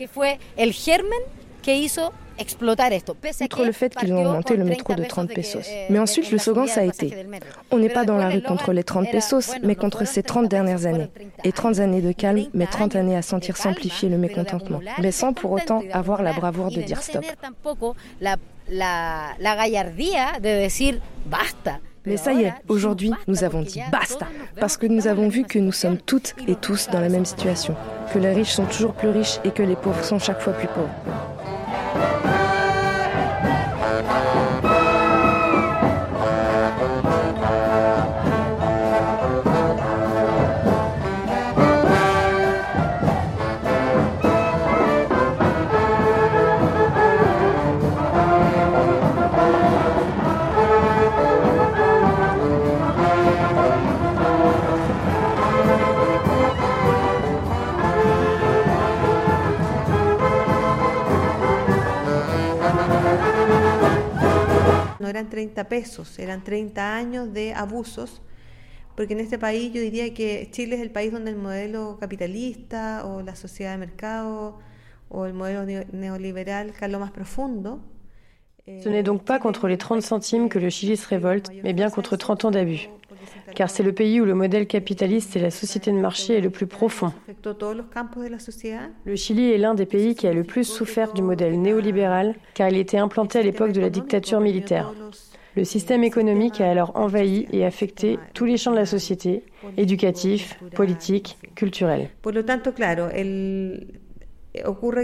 Outre 3.42 3.64
le 3.64 3.72
fait 3.72 3.94
qu'ils 3.94 4.12
ont 4.12 4.24
augmenté 4.24 4.56
le 4.56 4.64
métro 4.64 4.94
de 4.94 5.04
30 5.04 5.28
pesos. 5.34 5.66
eh, 5.68 5.86
Mais 5.90 5.98
ensuite, 5.98 6.30
le 6.30 6.38
slogan, 6.38 6.66
ça 6.66 6.80
a 6.80 6.84
été 6.84 7.26
On 7.70 7.78
n'est 7.78 7.88
pas 7.88 8.04
dans 8.04 8.16
la 8.16 8.28
rue 8.28 8.42
contre 8.42 8.72
les 8.72 8.84
30 8.84 9.10
pesos, 9.10 9.50
mais 9.62 9.74
contre 9.74 10.06
ces 10.06 10.22
30 10.22 10.48
dernières 10.48 10.86
années. 10.86 11.10
Et 11.44 11.52
30 11.52 11.80
années 11.80 12.00
de 12.00 12.12
calme, 12.12 12.46
mais 12.54 12.66
30 12.66 12.96
années 12.96 13.16
à 13.16 13.22
sentir 13.22 13.56
s'amplifier 13.56 14.08
le 14.08 14.18
mécontentement. 14.18 14.80
Mais 15.00 15.10
sans 15.10 15.32
pour 15.32 15.50
autant 15.52 15.82
avoir 15.92 16.22
la 16.22 16.32
bravoure 16.32 16.70
de 16.70 16.80
dire 16.80 17.02
stop. 17.02 17.24
Mais 22.06 22.16
ça 22.16 22.32
y 22.32 22.44
est, 22.44 22.54
aujourd'hui, 22.68 23.12
nous 23.26 23.44
avons 23.44 23.60
dit 23.62 23.80
basta, 23.92 24.26
parce 24.58 24.76
que 24.76 24.86
nous 24.86 25.08
avons 25.08 25.28
vu 25.28 25.42
que 25.44 25.58
nous 25.58 25.72
sommes 25.72 25.98
toutes 25.98 26.34
et 26.46 26.54
tous 26.54 26.88
dans 26.88 27.00
la 27.00 27.08
même 27.10 27.26
situation, 27.26 27.74
que 28.12 28.18
les 28.18 28.32
riches 28.32 28.52
sont 28.52 28.64
toujours 28.64 28.94
plus 28.94 29.08
riches 29.10 29.40
et 29.44 29.50
que 29.50 29.62
les 29.62 29.76
pauvres 29.76 30.04
sont 30.04 30.18
chaque 30.18 30.40
fois 30.40 30.54
plus 30.54 30.68
pauvres. 30.68 30.88
Eran 65.18 65.30
30 65.30 65.68
pesos, 65.68 66.18
eran 66.18 66.42
30 66.44 66.96
años 66.96 67.32
de 67.32 67.52
abusos, 67.54 68.22
porque 68.96 69.12
en 69.14 69.20
este 69.20 69.38
país 69.38 69.72
yo 69.72 69.80
diría 69.80 70.12
que 70.14 70.48
Chile 70.50 70.76
es 70.76 70.82
el 70.82 70.90
país 70.90 71.12
donde 71.12 71.30
el 71.30 71.36
modelo 71.36 71.98
capitalista 72.00 73.04
o 73.06 73.22
la 73.22 73.34
sociedad 73.36 73.72
de 73.72 73.78
mercado 73.78 74.58
o 75.08 75.26
el 75.26 75.34
modelo 75.34 75.64
neo- 75.64 75.86
neoliberal 75.92 76.72
caló 76.72 76.98
más 76.98 77.10
profundo. 77.12 77.80
Ce 78.66 78.90
n'est 78.90 79.02
donc 79.02 79.22
pas 79.24 79.38
contre 79.40 79.66
les 79.66 79.78
30 79.78 80.02
centimes 80.02 80.48
que 80.50 80.58
le 80.58 80.68
Chili 80.70 80.96
se 80.96 81.08
révolte, 81.08 81.48
mais 81.62 81.72
bien 81.74 81.90
contre 81.90 82.16
30 82.18 82.44
ans 82.44 82.50
d'abus. 82.50 82.90
Car 83.54 83.70
c'est 83.70 83.82
le 83.82 83.92
pays 83.92 84.20
où 84.20 84.24
le 84.24 84.34
modèle 84.34 84.66
capitaliste 84.66 85.36
et 85.36 85.40
la 85.40 85.50
société 85.50 85.90
de 85.90 85.96
marché 85.96 86.38
est 86.38 86.40
le 86.40 86.50
plus 86.50 86.66
profond. 86.66 87.12
Le 89.04 89.16
Chili 89.16 89.50
est 89.52 89.58
l'un 89.58 89.74
des 89.74 89.86
pays 89.86 90.14
qui 90.14 90.26
a 90.26 90.32
le 90.32 90.44
plus 90.44 90.64
souffert 90.64 91.12
du 91.12 91.22
modèle 91.22 91.60
néolibéral, 91.60 92.34
car 92.54 92.68
il 92.68 92.76
était 92.76 92.98
implanté 92.98 93.38
à 93.38 93.42
l'époque 93.42 93.72
de 93.72 93.80
la 93.80 93.90
dictature 93.90 94.40
militaire. 94.40 94.92
Le 95.56 95.64
système 95.64 96.04
économique 96.04 96.60
a 96.60 96.70
alors 96.70 96.92
envahi 96.94 97.48
et 97.52 97.64
affecté 97.64 98.18
tous 98.34 98.44
les 98.44 98.56
champs 98.56 98.70
de 98.70 98.76
la 98.76 98.86
société, 98.86 99.42
éducatif, 99.76 100.56
politique, 100.74 101.36
culturel. 101.56 102.10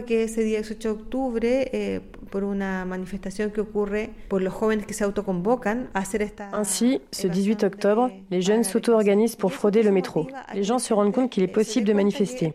Que 0.07 0.25
ese 0.25 0.43
día 0.43 0.59
18 0.59 0.89
de 0.89 0.89
octubre, 0.91 1.39
eh, 1.43 2.01
por 2.01 2.24
una 2.43 2.85
manifestación 2.85 3.51
que 3.51 3.61
ocurre 3.61 4.11
por 4.29 4.43
los 4.43 4.53
jóvenes 4.53 4.87
que 4.87 4.95
se 4.95 5.05
autoconvocan 5.05 5.91
a 5.95 6.01
hacer 6.01 6.23
esta... 6.23 6.51
Ainsi, 6.53 7.01
ce 7.13 7.29
18 7.29 7.63
octobre, 7.63 8.11
les 8.31 8.43
jeunes 8.43 8.65
s'auto-organisent 8.65 9.37
pour 9.37 9.53
frauder 9.53 9.85
le 9.85 9.93
métro. 9.93 10.27
Les 10.55 10.65
gens 10.65 10.81
se 10.81 10.93
rendent 10.93 11.13
compte 11.13 11.31
qu'il 11.31 11.45
est 11.45 11.49
possible 11.49 11.87
de 11.87 11.93
manifester. 11.93 12.55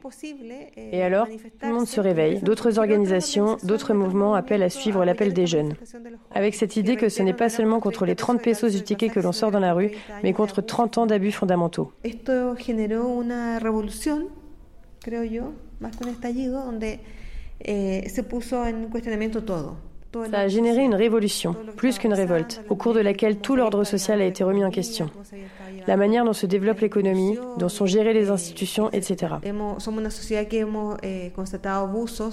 Et 0.76 1.02
alors, 1.02 1.28
tout 1.28 1.68
le 1.68 1.74
monde 1.74 1.88
se 1.88 2.02
réveille. 2.02 2.42
D'autres 2.42 2.80
organisations, 2.80 3.58
d'autres 3.64 3.94
mouvements 3.94 4.34
appellent 4.36 4.64
à 4.64 4.70
suivre 4.70 5.06
l'appel 5.06 5.34
des 5.34 5.48
jeunes. 5.48 5.76
Avec 6.32 6.56
cette 6.56 6.76
idée 6.76 6.98
que 6.98 7.08
ce 7.08 7.24
n'est 7.24 7.34
pas 7.34 7.50
seulement 7.50 7.80
contre 7.80 8.06
les 8.06 8.16
30 8.16 8.42
pesos 8.42 8.74
du 8.74 8.82
ticket 8.84 9.10
que 9.10 9.20
l'on 9.20 9.32
sort 9.32 9.52
dans 9.52 9.60
la 9.60 9.74
rue, 9.74 9.92
mais 10.24 10.34
contre 10.34 10.62
30 10.62 10.98
ans 10.98 11.06
d'abus 11.06 11.32
fondamentaux. 11.32 11.94
Esto 12.04 12.56
generó 12.56 13.08
una 13.08 13.60
revolución, 13.60 14.28
creo 15.00 15.24
yo, 15.24 15.54
más 15.80 15.96
que 15.96 16.04
un 16.04 16.10
estallido, 16.10 16.64
donde 16.64 17.00
eh, 17.60 18.10
se 18.10 18.24
puso 18.24 18.66
en 18.66 18.90
cuestionamiento 18.90 19.44
todo. 19.44 19.89
Ça 20.32 20.40
a 20.40 20.48
généré 20.48 20.84
une 20.84 20.96
révolution, 20.96 21.56
plus 21.76 22.00
qu'une 22.00 22.14
révolte, 22.14 22.64
au 22.70 22.76
cours 22.76 22.94
de 22.94 23.00
laquelle 23.00 23.38
tout 23.38 23.56
l'ordre 23.56 23.84
social 23.84 24.22
a 24.22 24.26
été 24.26 24.44
remis 24.44 24.66
en 24.66 24.72
question. 24.72 25.10
La 25.88 25.98
manière 25.98 26.26
dont 26.26 26.34
se 26.34 26.46
développe 26.46 26.80
l'économie, 26.80 27.38
dont 27.58 27.70
sont 27.70 27.86
gérées 27.86 28.14
les 28.14 28.30
institutions, 28.30 28.90
etc. 28.92 29.36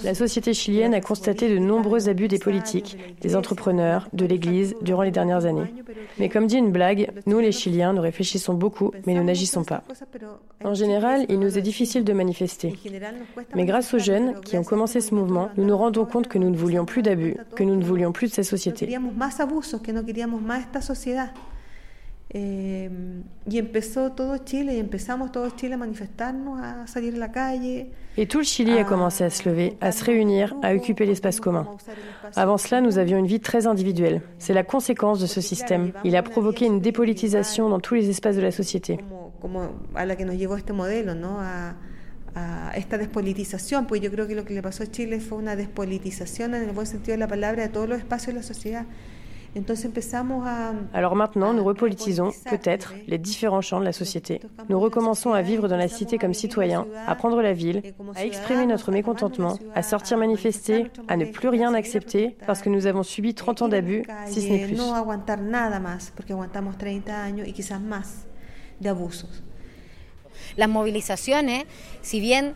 La 0.03 0.13
société 0.15 0.53
chilienne 0.53 0.93
a 0.93 1.01
constaté 1.01 1.49
de 1.49 1.57
nombreux 1.59 2.09
abus 2.09 2.27
des 2.27 2.39
politiques, 2.39 2.97
des 3.21 3.35
entrepreneurs, 3.35 4.07
de 4.13 4.25
l'Église 4.25 4.75
durant 4.81 5.03
les 5.03 5.11
dernières 5.11 5.45
années. 5.45 5.73
Mais 6.19 6.29
comme 6.29 6.47
dit 6.47 6.57
une 6.57 6.71
blague, 6.71 7.11
nous 7.25 7.39
les 7.39 7.51
Chiliens, 7.51 7.93
nous 7.93 8.01
réfléchissons 8.01 8.53
beaucoup, 8.55 8.91
mais 9.05 9.13
nous 9.13 9.23
n'agissons 9.23 9.63
pas. 9.63 9.83
En 10.63 10.73
général, 10.73 11.25
il 11.29 11.39
nous 11.39 11.57
est 11.57 11.61
difficile 11.61 12.03
de 12.03 12.13
manifester. 12.13 12.73
Mais 13.55 13.65
grâce 13.65 13.93
aux 13.93 13.99
jeunes 13.99 14.41
qui 14.41 14.57
ont 14.57 14.63
commencé 14.63 15.01
ce 15.01 15.13
mouvement, 15.13 15.49
nous 15.57 15.65
nous 15.65 15.77
rendons 15.77 16.05
compte 16.05 16.27
que 16.27 16.39
nous 16.39 16.49
ne 16.49 16.57
voulions 16.57 16.85
plus 16.85 17.03
d'abus, 17.03 17.37
que 17.55 17.63
nous 17.67 17.75
ne 17.75 17.83
voulions 17.83 18.11
plus 18.11 18.27
de 18.27 18.31
esta 18.31 18.43
sociedad. 18.43 18.89
Eh. 22.33 22.89
Et 28.17 28.25
tout 28.27 28.39
le 28.39 28.43
Chili 28.43 28.77
a 28.77 28.83
commencé 28.83 29.23
à 29.23 29.29
se 29.29 29.47
lever, 29.47 29.77
à 29.79 29.93
se 29.93 30.03
réunir, 30.03 30.53
à 30.61 30.73
occuper 30.73 31.05
l'espace 31.05 31.39
commun. 31.39 31.67
Avant 32.35 32.57
cela, 32.57 32.81
nous 32.81 32.97
avions 32.97 33.17
une 33.17 33.27
vie 33.27 33.39
très 33.39 33.65
individuelle. 33.65 34.21
C'est 34.39 34.53
la 34.53 34.63
conséquence 34.63 35.19
de 35.19 35.25
ce 35.25 35.39
système. 35.39 35.91
Il 36.03 36.15
a 36.15 36.23
provoqué 36.23 36.65
une 36.65 36.81
dépolitisation 36.81 37.69
dans 37.69 37.79
tous 37.79 37.95
les 37.95 38.09
espaces 38.09 38.35
de 38.35 38.41
la 38.41 38.51
société. 38.51 38.99
Como 42.37 42.57
a 42.57 42.67
la 42.67 42.67
que 42.67 42.67
nos 42.67 42.67
llevó 42.67 42.67
este 42.67 42.67
modelo, 42.67 42.67
¿no? 42.67 42.67
A, 42.67 42.69
a 42.69 42.77
esta 42.77 42.97
despolitización, 42.97 43.87
pues 43.87 44.01
yo 44.01 44.11
creo 44.11 44.27
que 44.27 44.35
lo 44.35 44.45
que 44.45 44.53
le 44.53 44.61
pasó 44.61 44.83
a 44.83 44.87
Chile 44.87 45.19
fue 45.19 45.37
una 45.37 45.55
despolitización 45.55 46.55
en 46.55 46.63
el 46.63 46.71
buen 46.71 46.87
sentido 46.87 47.13
de 47.13 47.19
la 47.19 47.27
palabra 47.27 47.63
de 47.63 47.69
todos 47.69 47.89
los 47.89 47.97
espacios 47.99 48.27
de 48.27 48.41
la 48.41 48.43
sociedad. 48.43 48.85
Entonces 49.55 49.85
empezamos 49.85 50.45
a, 50.45 50.73
Alors 50.93 51.15
maintenant, 51.15 51.53
nous 51.53 51.63
repolitisons, 51.63 52.31
peut-être, 52.49 52.93
les 53.07 53.17
différents 53.17 53.61
champs 53.61 53.79
de 53.79 53.85
la 53.85 53.91
société. 53.93 54.41
Nous 54.69 54.79
recommençons 54.79 55.33
à 55.33 55.41
vivre 55.41 55.67
dans 55.67 55.77
la 55.77 55.87
cité 55.87 56.17
comme 56.19 56.35
citoyens, 56.35 56.85
à 57.07 57.15
prendre 57.15 57.41
la 57.41 57.53
ville, 57.53 57.81
à 58.15 58.25
exprimer 58.25 58.67
notre 58.67 58.91
mécontentement, 58.91 59.57
à 59.73 59.81
sortir 59.81 60.17
manifester, 60.17 60.91
à 61.07 61.17
ne 61.17 61.25
plus 61.25 61.49
rien 61.49 61.73
accepter 61.73 62.37
parce 62.45 62.61
que 62.61 62.69
nous 62.69 62.85
avons 62.85 63.03
subi 63.03 63.33
30 63.33 63.63
ans 63.63 63.67
d'abus, 63.67 64.03
si 64.27 64.41
ce 64.41 64.49
n'est 64.49 64.65
plus. 64.67 64.77
Las 70.57 70.67
movilizaciones, 70.67 71.65
si 72.01 72.19
bien 72.19 72.55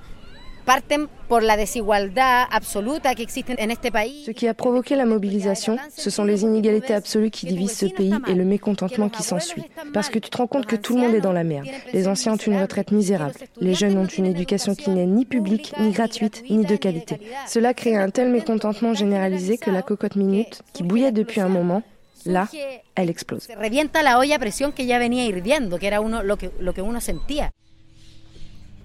parten 0.65 1.10
por 1.27 1.43
la 1.43 1.58
desigualdad 1.58 2.46
absoluta 2.51 3.15
que 3.15 3.24
existe 3.24 3.55
en 3.58 3.72
este 3.72 3.91
país, 3.91 4.25
Ce 4.25 4.31
qui 4.31 4.48
a 4.48 4.53
provoqué 4.53 4.96
la 4.96 5.05
mobilisation, 5.05 5.77
ce 5.96 6.10
sont 6.10 6.24
les 6.24 6.43
inégalités 6.43 6.93
absolues 6.93 7.31
qui 7.31 7.46
divisent 7.46 7.77
ce 7.77 7.88
pays 7.88 8.13
et 8.27 8.34
le 8.34 8.46
mécontentement 8.46 9.10
qui 9.10 9.24
s'ensuit. 9.24 9.63
Parce 9.93 10.10
que 10.10 10.20
tu 10.20 10.29
te 10.29 10.38
rends 10.38 10.48
compte 10.48 10.65
que 10.65 10.75
tout 10.75 10.96
le 10.96 11.01
monde 11.01 11.15
est 11.15 11.22
dans 11.22 11.34
la 11.34 11.43
merde. 11.43 11.67
Les 11.93 12.08
anciens 12.08 12.34
ont 12.34 12.38
une 12.38 12.60
retraite 12.60 12.91
misérable. 12.91 13.34
Les 13.60 13.74
jeunes 13.74 13.98
ont 13.98 14.05
une 14.05 14.25
éducation 14.25 14.75
qui 14.75 14.89
n'est 14.89 15.05
ni 15.05 15.25
publique, 15.25 15.74
ni 15.79 15.91
gratuite, 15.91 16.43
ni 16.50 16.65
de 16.65 16.75
qualité. 16.75 17.20
Cela 17.48 17.74
crée 17.74 17.96
un 17.96 18.10
tel 18.10 18.29
mécontentement 18.29 18.93
généralisé 18.93 19.58
que 19.58 19.72
la 19.72 19.81
cocotte 19.81 20.15
minute, 20.15 20.62
qui 20.74 20.84
bouillait 20.84 21.12
depuis 21.12 21.41
un 21.41 21.50
moment, 21.50 21.81
là, 22.25 22.48
elle 22.96 23.10
explose. 23.10 23.43
se 23.43 23.55
revienta 23.55 24.03
la 24.03 24.20
olla 24.20 24.36
a 24.36 24.39
presión 24.39 24.72
que 24.72 24.86
ya 24.86 25.00
venía 25.00 25.25
hirviendo, 25.25 25.79
que 25.79 25.88
era 25.88 26.01
uno 26.01 26.22
lo 26.22 26.38
que, 26.38 26.51
lo 26.60 26.74
que 26.74 26.81
uno 26.81 27.01
sentía. 27.01 27.51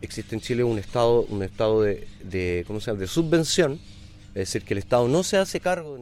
Existe 0.06 0.36
en 0.36 0.40
Chile 0.40 0.62
un 0.62 0.78
estado, 0.78 1.26
un 1.28 1.42
estado 1.42 1.82
de, 1.82 2.06
de, 2.22 2.62
¿cómo 2.68 2.80
se 2.80 2.92
llama? 2.92 3.00
de 3.00 3.08
subvención, 3.08 3.80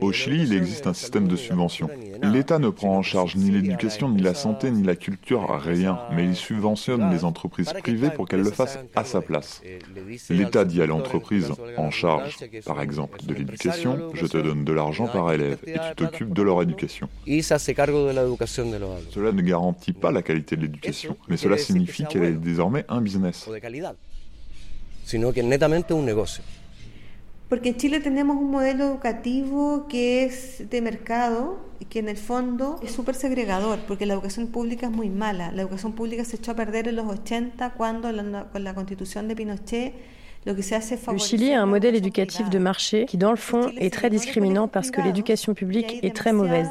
Au 0.00 0.12
Chili, 0.12 0.42
il 0.42 0.52
existe 0.52 0.88
un 0.88 0.92
système 0.92 1.28
de 1.28 1.36
subvention. 1.36 1.88
L'État 2.20 2.58
ne 2.58 2.68
prend 2.68 2.96
en 2.96 3.02
charge 3.02 3.36
ni 3.36 3.50
l'éducation, 3.50 4.08
ni 4.08 4.22
la 4.22 4.34
santé, 4.34 4.72
ni 4.72 4.82
la 4.82 4.96
culture, 4.96 5.48
rien, 5.60 6.00
mais 6.12 6.24
il 6.24 6.34
subventionne 6.34 7.12
les 7.12 7.24
entreprises 7.24 7.72
privées 7.72 8.10
pour 8.10 8.26
qu'elles 8.26 8.42
le 8.42 8.50
fassent 8.50 8.80
à 8.96 9.04
sa 9.04 9.20
place. 9.20 9.62
L'État 10.30 10.64
dit 10.64 10.82
à 10.82 10.86
l'entreprise 10.86 11.52
en 11.76 11.92
charge, 11.92 12.38
par 12.66 12.80
exemple, 12.80 13.18
de 13.24 13.34
l'éducation, 13.34 14.10
je 14.14 14.26
te 14.26 14.38
donne 14.38 14.64
de 14.64 14.72
l'argent 14.72 15.06
par 15.06 15.32
élève 15.32 15.58
et 15.66 15.74
tu 15.74 15.94
t'occupes 15.96 16.32
de 16.34 16.42
leur 16.42 16.60
éducation. 16.60 17.08
Cela 19.10 19.32
ne 19.32 19.42
garantit 19.42 19.92
pas 19.92 20.10
la 20.10 20.22
qualité 20.22 20.56
de 20.56 20.62
l'éducation, 20.62 21.16
mais 21.28 21.36
cela 21.36 21.56
signifie 21.56 22.04
qu'elle 22.06 22.24
est 22.24 22.32
désormais 22.32 22.84
un 22.88 23.00
business. 23.00 23.48
Porque 27.54 27.68
en 27.68 27.76
Chile 27.76 28.00
tenemos 28.00 28.36
un 28.36 28.50
modelo 28.50 28.82
educativo 28.82 29.86
que 29.88 30.24
es 30.24 30.68
de 30.68 30.82
mercado 30.82 31.60
y 31.78 31.84
que 31.84 32.00
en 32.00 32.08
el 32.08 32.16
fondo 32.16 32.80
es 32.82 32.90
súper 32.90 33.14
segregador, 33.14 33.78
porque 33.86 34.06
la 34.06 34.14
educación 34.14 34.48
pública 34.48 34.86
es 34.86 34.92
muy 34.92 35.08
mala. 35.08 35.52
La 35.52 35.62
educación 35.62 35.92
pública 35.92 36.24
se 36.24 36.34
echó 36.34 36.50
a 36.50 36.56
perder 36.56 36.88
en 36.88 36.96
los 36.96 37.06
80 37.06 37.74
cuando 37.74 38.10
la- 38.10 38.48
con 38.50 38.64
la 38.64 38.74
constitución 38.74 39.28
de 39.28 39.36
Pinochet 39.36 39.94
Le 40.46 41.18
Chili 41.18 41.54
a 41.54 41.62
un 41.62 41.66
modèle 41.66 41.94
éducatif 41.94 42.50
de 42.50 42.58
marché 42.58 43.06
qui, 43.06 43.16
dans 43.16 43.30
le 43.30 43.36
fond, 43.36 43.70
est 43.78 43.92
très 43.92 44.10
discriminant 44.10 44.68
parce 44.68 44.90
que 44.90 45.00
l'éducation 45.00 45.54
publique 45.54 46.00
est 46.02 46.14
très 46.14 46.32
mauvaise. 46.32 46.68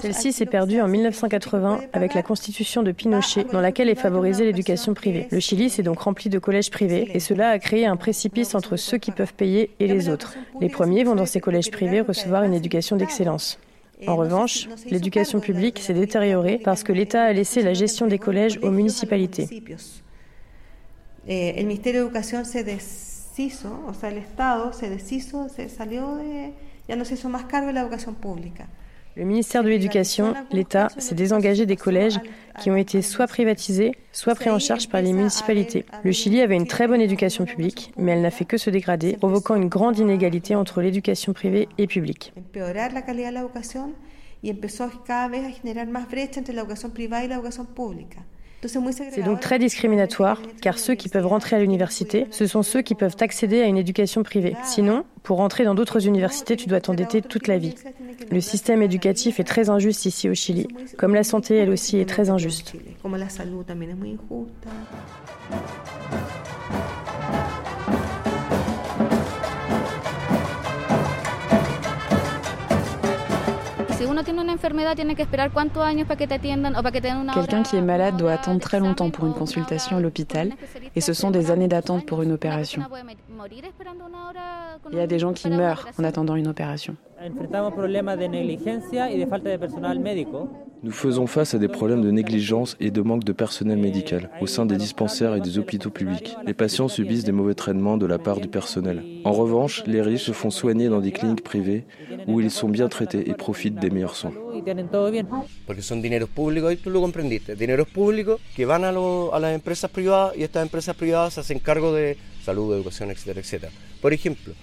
Celle-ci 0.00 0.32
s'est 0.32 0.46
perdue 0.46 0.80
en 0.82 0.88
1980 0.88 1.80
avec 1.94 2.14
la 2.14 2.22
constitution 2.22 2.82
de 2.82 2.92
Pinochet, 2.92 3.44
dans 3.50 3.60
laquelle 3.60 3.88
est 3.88 3.94
favorisée 3.94 4.44
l'éducation 4.44 4.92
privée. 4.92 5.26
Le 5.30 5.40
Chili 5.40 5.70
s'est 5.70 5.82
donc 5.82 6.00
rempli 6.00 6.28
de 6.28 6.38
collèges 6.38 6.70
privés 6.70 7.10
et 7.14 7.20
cela 7.20 7.50
a 7.50 7.58
créé 7.58 7.86
un 7.86 7.96
précipice 7.96 8.54
entre 8.54 8.76
ceux 8.76 8.98
qui 8.98 9.10
peuvent 9.10 9.34
payer 9.34 9.70
et 9.80 9.86
les 9.86 10.10
autres. 10.10 10.34
Les 10.60 10.68
premiers 10.68 11.04
vont 11.04 11.14
dans 11.14 11.26
ces 11.26 11.40
collèges 11.40 11.70
privés 11.70 12.02
recevoir 12.02 12.44
une 12.44 12.54
éducation 12.54 12.96
d'excellence. 12.96 13.58
En 14.06 14.16
revanche, 14.16 14.68
l'éducation 14.86 15.40
publique 15.40 15.80
s'est 15.80 15.94
détériorée 15.94 16.58
parce 16.58 16.84
que 16.84 16.92
l'État 16.92 17.24
a 17.24 17.32
laissé 17.32 17.62
la 17.62 17.74
gestion 17.74 18.06
des 18.06 18.18
collèges 18.18 18.58
aux 18.62 18.70
municipalités. 18.70 19.48
Le 21.26 21.62
ministère 21.62 21.92
de 21.92 21.98
l'Éducation 21.98 22.44
se 22.44 22.58
deshizo, 22.58 23.68
o 23.88 23.92
sea, 23.92 24.10
el 24.10 24.18
Estado 24.18 24.72
se 24.72 24.88
deshizo, 24.88 25.48
se 25.48 25.68
salió 25.68 26.16
de, 26.16 26.52
ya 26.88 26.96
no 26.96 27.04
se 27.04 27.14
hizo 27.14 27.28
más 27.28 27.44
cargo 27.44 27.66
de 27.68 27.74
la 27.74 27.82
educación 27.82 28.14
pública. 28.14 28.66
Le 29.18 29.24
ministère 29.24 29.64
de 29.64 29.68
l'Éducation, 29.68 30.34
l'État, 30.52 30.86
s'est 30.96 31.16
désengagé 31.16 31.66
des 31.66 31.74
collèges 31.74 32.20
qui 32.60 32.70
ont 32.70 32.76
été 32.76 33.02
soit 33.02 33.26
privatisés, 33.26 33.90
soit 34.12 34.36
pris 34.36 34.48
en 34.48 34.60
charge 34.60 34.88
par 34.88 35.02
les 35.02 35.12
municipalités. 35.12 35.84
Le 36.04 36.12
Chili 36.12 36.40
avait 36.40 36.54
une 36.54 36.68
très 36.68 36.86
bonne 36.86 37.00
éducation 37.00 37.44
publique, 37.44 37.92
mais 37.96 38.12
elle 38.12 38.22
n'a 38.22 38.30
fait 38.30 38.44
que 38.44 38.56
se 38.56 38.70
dégrader, 38.70 39.16
provoquant 39.16 39.56
une 39.56 39.68
grande 39.68 39.98
inégalité 39.98 40.54
entre 40.54 40.80
l'éducation 40.82 41.32
privée 41.32 41.68
et 41.78 41.88
publique. 41.88 42.32
C'est 48.60 49.22
donc 49.22 49.40
très 49.40 49.58
discriminatoire, 49.58 50.42
car 50.60 50.78
ceux 50.78 50.94
qui 50.94 51.08
peuvent 51.08 51.26
rentrer 51.26 51.56
à 51.56 51.60
l'université, 51.60 52.26
ce 52.30 52.46
sont 52.46 52.64
ceux 52.64 52.82
qui 52.82 52.96
peuvent 52.96 53.16
accéder 53.20 53.62
à 53.62 53.66
une 53.66 53.76
éducation 53.76 54.24
privée. 54.24 54.56
Sinon, 54.64 55.04
pour 55.22 55.36
rentrer 55.38 55.64
dans 55.64 55.76
d'autres 55.76 56.06
universités, 56.06 56.56
tu 56.56 56.68
dois 56.68 56.80
t'endetter 56.80 57.22
toute 57.22 57.46
la 57.46 57.58
vie. 57.58 57.74
Le 58.30 58.40
système 58.40 58.82
éducatif 58.82 59.40
est 59.40 59.44
très 59.44 59.70
injuste 59.70 60.04
ici 60.06 60.28
au 60.28 60.34
Chili, 60.34 60.68
comme 60.96 61.14
la 61.14 61.24
santé, 61.24 61.56
elle 61.56 61.70
aussi, 61.70 61.98
est 61.98 62.08
très 62.08 62.30
injuste. 62.30 62.74
Quelqu'un 77.34 77.62
qui 77.62 77.76
est 77.76 77.82
malade 77.82 78.16
doit 78.16 78.32
attendre 78.32 78.60
très 78.60 78.80
longtemps 78.80 79.10
pour 79.10 79.26
une 79.26 79.34
consultation 79.34 79.96
à 79.96 80.00
l'hôpital 80.00 80.52
et 80.94 81.00
ce 81.00 81.12
sont 81.12 81.30
des 81.30 81.50
années 81.50 81.68
d'attente 81.68 82.06
pour 82.06 82.22
une 82.22 82.32
opération. 82.32 82.82
Il 84.92 84.98
y 84.98 85.00
a 85.00 85.06
des 85.06 85.18
gens 85.18 85.32
qui 85.32 85.48
meurent 85.48 85.86
en 85.98 86.04
attendant 86.04 86.36
une 86.36 86.48
opération. 86.48 86.96
Nous 90.82 90.92
faisons 90.92 91.26
face 91.26 91.54
à 91.54 91.58
des 91.58 91.66
problèmes 91.66 92.02
de 92.02 92.10
négligence 92.12 92.76
et 92.78 92.92
de 92.92 93.00
manque 93.00 93.24
de 93.24 93.32
personnel 93.32 93.78
médical 93.78 94.30
au 94.40 94.46
sein 94.46 94.66
des 94.66 94.76
dispensaires 94.76 95.34
et 95.34 95.40
des 95.40 95.58
hôpitaux 95.58 95.90
publics. 95.90 96.36
Les 96.46 96.54
patients 96.54 96.86
subissent 96.86 97.24
des 97.24 97.32
mauvais 97.32 97.54
traitements 97.54 97.96
de 97.96 98.06
la 98.06 98.18
part 98.18 98.38
du 98.38 98.46
personnel. 98.46 99.02
En 99.24 99.32
revanche, 99.32 99.82
les 99.86 100.00
riches 100.00 100.22
se 100.22 100.32
font 100.32 100.50
soigner 100.50 100.88
dans 100.88 101.00
des 101.00 101.10
cliniques 101.10 101.42
privées 101.42 101.86
où 102.28 102.40
ils 102.40 102.52
sont 102.52 102.68
bien 102.68 102.88
traités 102.88 103.28
et 103.28 103.34
profitent 103.34 103.80
des 103.80 103.90
meilleurs 103.90 104.14
soins. 104.14 104.32
Porque 105.66 105.82
son 105.82 105.96
dineros 105.96 106.28
públicos, 106.28 106.72
y 106.72 106.76
tú 106.76 106.90
lo 106.90 107.00
comprendiste, 107.00 107.56
dineros 107.56 107.88
públicos 107.88 108.40
que 108.56 108.64
van 108.64 108.84
a, 108.84 108.92
lo, 108.92 109.34
a 109.34 109.40
las 109.40 109.54
empresas 109.54 109.90
privadas 109.90 110.36
y 110.36 110.42
estas 110.42 110.62
empresas 110.62 110.94
privadas 110.94 111.34
se 111.34 111.40
hacen 111.40 111.58
cargo 111.58 111.92
de 111.92 112.16
salud, 112.44 112.72
educación, 112.74 113.10
etcétera, 113.10 113.40
etcétera. 113.40 113.72
Por 114.00 114.12
ejemplo, 114.12 114.54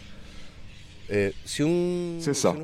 c'est 1.46 2.34
ça. 2.34 2.56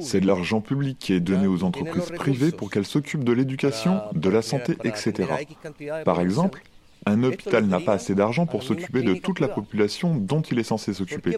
C'est 0.00 0.20
de 0.20 0.26
l'argent 0.26 0.60
public 0.60 0.98
qui 0.98 1.12
est 1.12 1.20
donné 1.20 1.46
aux 1.46 1.62
entreprises 1.64 2.10
privées 2.14 2.52
pour 2.52 2.70
qu'elles 2.70 2.86
s'occupent 2.86 3.24
de 3.24 3.32
l'éducation, 3.32 4.00
de 4.14 4.30
la 4.30 4.42
santé, 4.42 4.76
etc. 4.84 5.28
Par 6.04 6.20
exemple, 6.20 6.62
un 7.06 7.22
hôpital 7.22 7.64
n'a 7.64 7.80
pas 7.80 7.94
assez 7.94 8.14
d'argent 8.14 8.46
pour 8.46 8.62
s'occuper 8.62 9.02
de 9.02 9.14
toute 9.14 9.40
la 9.40 9.48
population 9.48 10.14
dont 10.14 10.42
il 10.42 10.58
est 10.58 10.64
censé 10.64 10.92
s'occuper. 10.92 11.36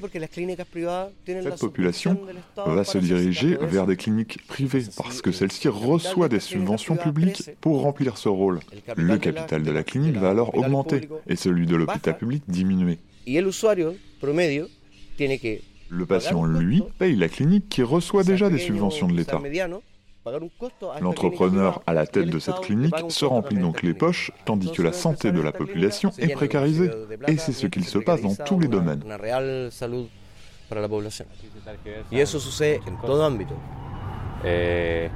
Cette 1.24 1.60
population 1.60 2.18
va 2.56 2.84
se 2.84 2.98
diriger 2.98 3.56
vers 3.60 3.86
des 3.86 3.96
cliniques 3.96 4.44
privées 4.46 4.82
parce 4.96 5.22
que 5.22 5.30
celle-ci 5.30 5.68
reçoit 5.68 6.28
des 6.28 6.40
subventions 6.40 6.96
publiques 6.96 7.50
pour 7.60 7.80
remplir 7.82 8.18
ce 8.18 8.28
rôle. 8.28 8.60
Le 8.96 9.18
capital 9.18 9.62
de 9.62 9.70
la 9.70 9.84
clinique 9.84 10.16
va 10.16 10.30
alors 10.30 10.56
augmenter 10.56 11.08
et 11.28 11.36
celui 11.36 11.66
de 11.66 11.76
l'hôpital 11.76 12.16
public 12.18 12.42
diminuer. 12.48 12.98
Le 15.94 16.06
patient, 16.06 16.46
lui, 16.46 16.82
paye 16.98 17.16
la 17.16 17.28
clinique 17.28 17.68
qui 17.68 17.82
reçoit 17.82 18.24
déjà 18.24 18.48
des 18.48 18.56
subventions 18.56 19.08
de 19.08 19.12
l'État. 19.12 19.38
L'entrepreneur 21.02 21.82
à 21.86 21.92
la 21.92 22.06
tête 22.06 22.30
de 22.30 22.38
cette 22.38 22.60
clinique 22.60 22.94
se 23.10 23.26
remplit 23.26 23.58
donc 23.58 23.82
les 23.82 23.92
poches, 23.92 24.30
tandis 24.46 24.72
que 24.72 24.80
la 24.80 24.94
santé 24.94 25.32
de 25.32 25.40
la 25.40 25.52
population 25.52 26.10
est 26.16 26.32
précarisée. 26.32 26.90
Et 27.28 27.36
c'est 27.36 27.52
ce 27.52 27.66
qu'il 27.66 27.84
se 27.84 27.98
passe 27.98 28.22
dans 28.22 28.34
tous 28.34 28.58
les 28.58 28.68
domaines. 28.68 29.04
Les 34.44 35.10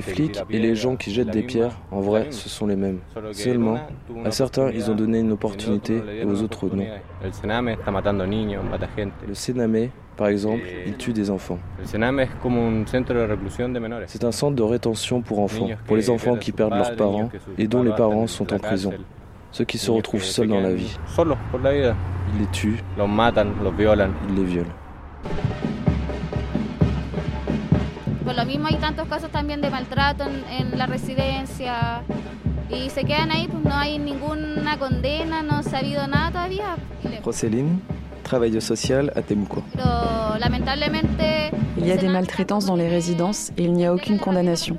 flics 0.00 0.40
et 0.50 0.58
les 0.58 0.74
gens 0.74 0.96
qui 0.96 1.12
jettent 1.12 1.30
des 1.30 1.42
pierres, 1.42 1.76
en 1.90 2.00
vrai, 2.00 2.28
ce 2.30 2.48
sont 2.48 2.66
les 2.66 2.76
mêmes. 2.76 3.00
Seulement, 3.32 3.78
à 4.24 4.30
certains, 4.30 4.70
ils 4.70 4.90
ont 4.90 4.94
donné 4.94 5.20
une 5.20 5.32
opportunité 5.32 6.02
et 6.20 6.24
aux 6.24 6.42
autres 6.42 6.68
non. 6.68 6.84
Le 9.26 9.34
Sename, 9.34 9.88
par 10.16 10.28
exemple, 10.28 10.62
il 10.86 10.96
tue 10.96 11.12
des 11.12 11.30
enfants. 11.30 11.58
C'est 11.84 11.98
un 14.24 14.32
centre 14.32 14.56
de 14.56 14.62
rétention 14.62 15.22
pour 15.22 15.38
enfants, 15.38 15.68
pour 15.86 15.96
les 15.96 16.10
enfants 16.10 16.36
qui 16.36 16.52
perdent 16.52 16.74
leurs 16.74 16.96
parents 16.96 17.30
et 17.56 17.68
dont 17.68 17.82
les 17.82 17.92
parents 17.92 18.26
sont 18.26 18.52
en 18.52 18.58
prison. 18.58 18.92
Ceux 19.50 19.64
qui 19.64 19.78
se 19.78 19.90
retrouvent 19.90 20.24
seuls 20.24 20.48
dans 20.48 20.60
la 20.60 20.74
vie. 20.74 20.98
Il 22.34 22.40
les 22.40 22.46
tue, 22.52 22.82
il 22.98 24.36
les 24.36 24.44
viole. 24.44 24.66
Por 28.28 28.36
lo 28.36 28.44
mismo 28.44 28.66
hay 28.66 28.76
tantos 28.76 29.08
casos 29.08 29.30
también 29.30 29.62
de 29.62 29.70
maltrato 29.70 30.24
en, 30.24 30.44
en 30.50 30.78
la 30.78 30.84
residencia 30.84 32.02
y 32.68 32.90
se 32.90 33.04
quedan 33.04 33.30
ahí, 33.30 33.48
pues 33.48 33.64
no 33.64 33.74
hay 33.74 33.98
ninguna 33.98 34.78
condena, 34.78 35.42
no 35.42 35.62
se 35.62 35.74
ha 35.74 35.78
habido 35.78 36.06
nada 36.06 36.28
todavía. 36.30 36.76
Roseline, 37.24 37.80
travailleuse 38.24 38.66
sociale 38.66 39.10
à 39.16 39.22
Temuco. 39.22 39.62
Pero, 39.72 40.38
lamentablemente, 40.38 41.52
il 41.78 41.86
y 41.86 41.90
a 41.90 41.96
des 41.96 42.10
maltraitances 42.10 42.66
dans 42.66 42.76
les 42.76 42.90
résidences 42.90 43.50
et 43.56 43.64
il 43.64 43.72
n'y 43.72 43.86
a 43.86 43.94
aucune 43.94 44.18
condamnation. 44.18 44.76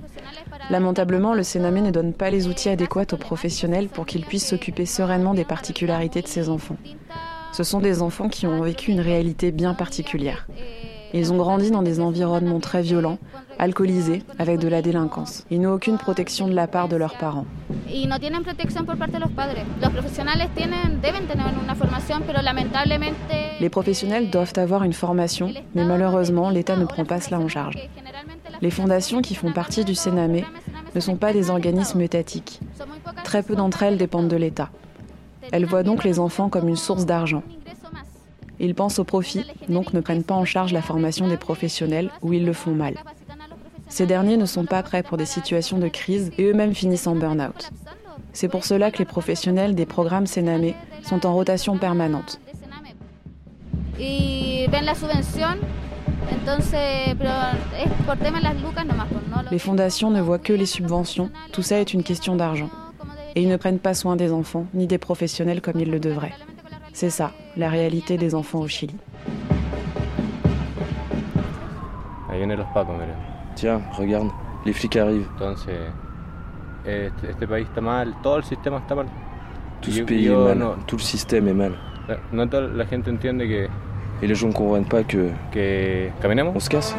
Lamentablement, 0.70 1.34
le 1.34 1.42
Sénamé 1.42 1.82
ne 1.82 1.90
donne 1.90 2.14
pas 2.14 2.30
les 2.30 2.48
outils 2.48 2.70
adéquats 2.70 3.12
aux 3.14 3.18
professionnels 3.18 3.88
pour 3.88 4.06
qu'ils 4.06 4.28
puissent 4.28 4.48
s'occuper 4.48 4.86
sereinement 4.86 5.34
des 5.34 5.44
particularités 5.44 6.22
de 6.22 6.28
ces 6.28 6.50
enfants. 6.50 6.78
Ce 7.52 7.64
sont 7.64 7.80
des 7.80 8.04
enfants 8.04 8.30
qui 8.30 8.46
ont 8.46 8.62
vécu 8.62 8.92
une 8.92 9.02
réalité 9.02 9.52
bien 9.52 9.74
particulière. 9.74 10.46
Ils 11.14 11.34
ont 11.34 11.38
grandi 11.38 11.72
dans 11.72 11.82
des 11.82 12.00
environnements 12.00 12.60
très 12.60 12.82
violents, 12.82 13.18
alcoolisés, 13.58 14.22
avec 14.38 14.60
de 14.60 14.68
la 14.68 14.82
délinquance. 14.82 15.46
Ils 15.50 15.60
n'ont 15.60 15.74
aucune 15.74 15.98
protection 15.98 16.48
de 16.48 16.54
la 16.54 16.68
part 16.68 16.88
de 16.88 16.96
leurs 16.96 17.18
parents. 17.18 17.46
Les 23.60 23.70
professionnels 23.70 24.30
doivent 24.30 24.54
avoir 24.58 24.84
une 24.84 24.94
formation, 24.94 25.52
mais 25.76 25.86
malheureusement, 25.86 26.50
l'État 26.50 26.76
ne 26.76 26.86
prend 26.86 27.06
pas 27.06 27.20
cela 27.20 27.40
en 27.40 27.48
charge. 27.48 27.76
Les 28.62 28.72
fondations 28.72 29.22
qui 29.22 29.36
font 29.36 29.52
partie 29.52 29.86
du 29.86 29.96
Sénamé 29.96 30.46
ne 30.94 31.00
sont 31.00 31.16
pas 31.16 31.34
des 31.34 31.50
organismes 31.50 32.02
étatiques. 32.02 32.60
Très 33.24 33.42
peu 33.42 33.56
d'entre 33.56 33.84
elles 33.84 33.98
dépendent 33.98 34.28
de 34.28 34.36
l'État. 34.36 34.70
Elles 35.52 35.66
voient 35.66 35.84
donc 35.84 36.04
les 36.04 36.20
enfants 36.20 36.50
comme 36.50 36.68
une 36.68 36.76
source 36.76 37.06
d'argent. 37.06 37.42
Ils 38.60 38.76
pensent 38.76 39.00
au 39.00 39.04
profit, 39.04 39.46
donc 39.70 39.94
ne 39.94 40.02
prennent 40.02 40.24
pas 40.24 40.36
en 40.36 40.46
charge 40.46 40.74
la 40.74 40.82
formation 40.82 41.28
des 41.28 41.38
professionnels 41.38 42.10
où 42.22 42.34
ils 42.34 42.46
le 42.46 42.54
font 42.54 42.74
mal. 42.74 42.96
Ces 43.88 44.06
derniers 44.06 44.38
ne 44.38 44.46
sont 44.46 44.66
pas 44.66 44.84
prêts 44.84 45.02
pour 45.02 45.18
des 45.18 45.26
situations 45.26 45.80
de 45.80 45.88
crise 45.88 46.32
et 46.38 46.44
eux-mêmes 46.44 46.76
finissent 46.76 47.08
en 47.08 47.16
burn-out. 47.16 47.72
C'est 48.34 48.48
pour 48.48 48.64
cela 48.64 48.92
que 48.92 49.00
les 49.00 49.06
professionnels 49.06 49.76
des 49.76 49.86
programmes 49.86 50.28
Sename 50.28 50.74
sont 51.04 51.26
en 51.26 51.34
rotation 51.34 51.78
permanente. 51.78 52.40
Les 59.52 59.60
fondations 59.60 60.12
ne 60.12 60.22
voient 60.22 60.40
que 60.40 60.54
les 60.54 60.66
subventions, 60.66 61.32
tout 61.52 61.62
ça 61.62 61.80
est 61.80 61.94
une 61.94 62.04
question 62.04 62.36
d'argent. 62.36 62.70
Et 63.36 63.42
ils 63.42 63.50
ne 63.50 63.58
prennent 63.58 63.80
pas 63.80 63.94
soin 63.94 64.16
des 64.16 64.32
enfants 64.32 64.66
ni 64.74 64.86
des 64.88 64.98
professionnels 64.98 65.62
comme 65.62 65.80
ils 65.80 65.90
le 65.90 66.00
devraient. 66.00 66.34
C'est 66.94 67.10
ça, 67.10 67.32
la 67.60 67.70
réalité 67.70 68.18
des 68.18 68.34
enfants 68.34 68.60
au 68.60 68.68
Chili. 68.68 68.96
Tiens, 73.56 73.82
regarde, 73.92 74.30
les 74.66 74.72
flics 74.74 74.96
arrivent. 74.96 75.28
Tout 79.82 79.92
ce 79.92 80.02
pays 80.02 80.28
est 80.28 80.36
mal, 80.36 80.76
tout 80.88 80.96
le 80.96 81.02
système 81.02 81.48
est 81.50 81.54
mal. 81.54 81.74
Et 84.22 84.28
les 84.28 84.36
gens 84.36 84.48
ne 84.48 84.54
comprennent 84.54 84.86
pas 84.86 85.04
que... 85.04 85.30
On 86.56 86.60
se 86.60 86.70
casse 86.70 86.96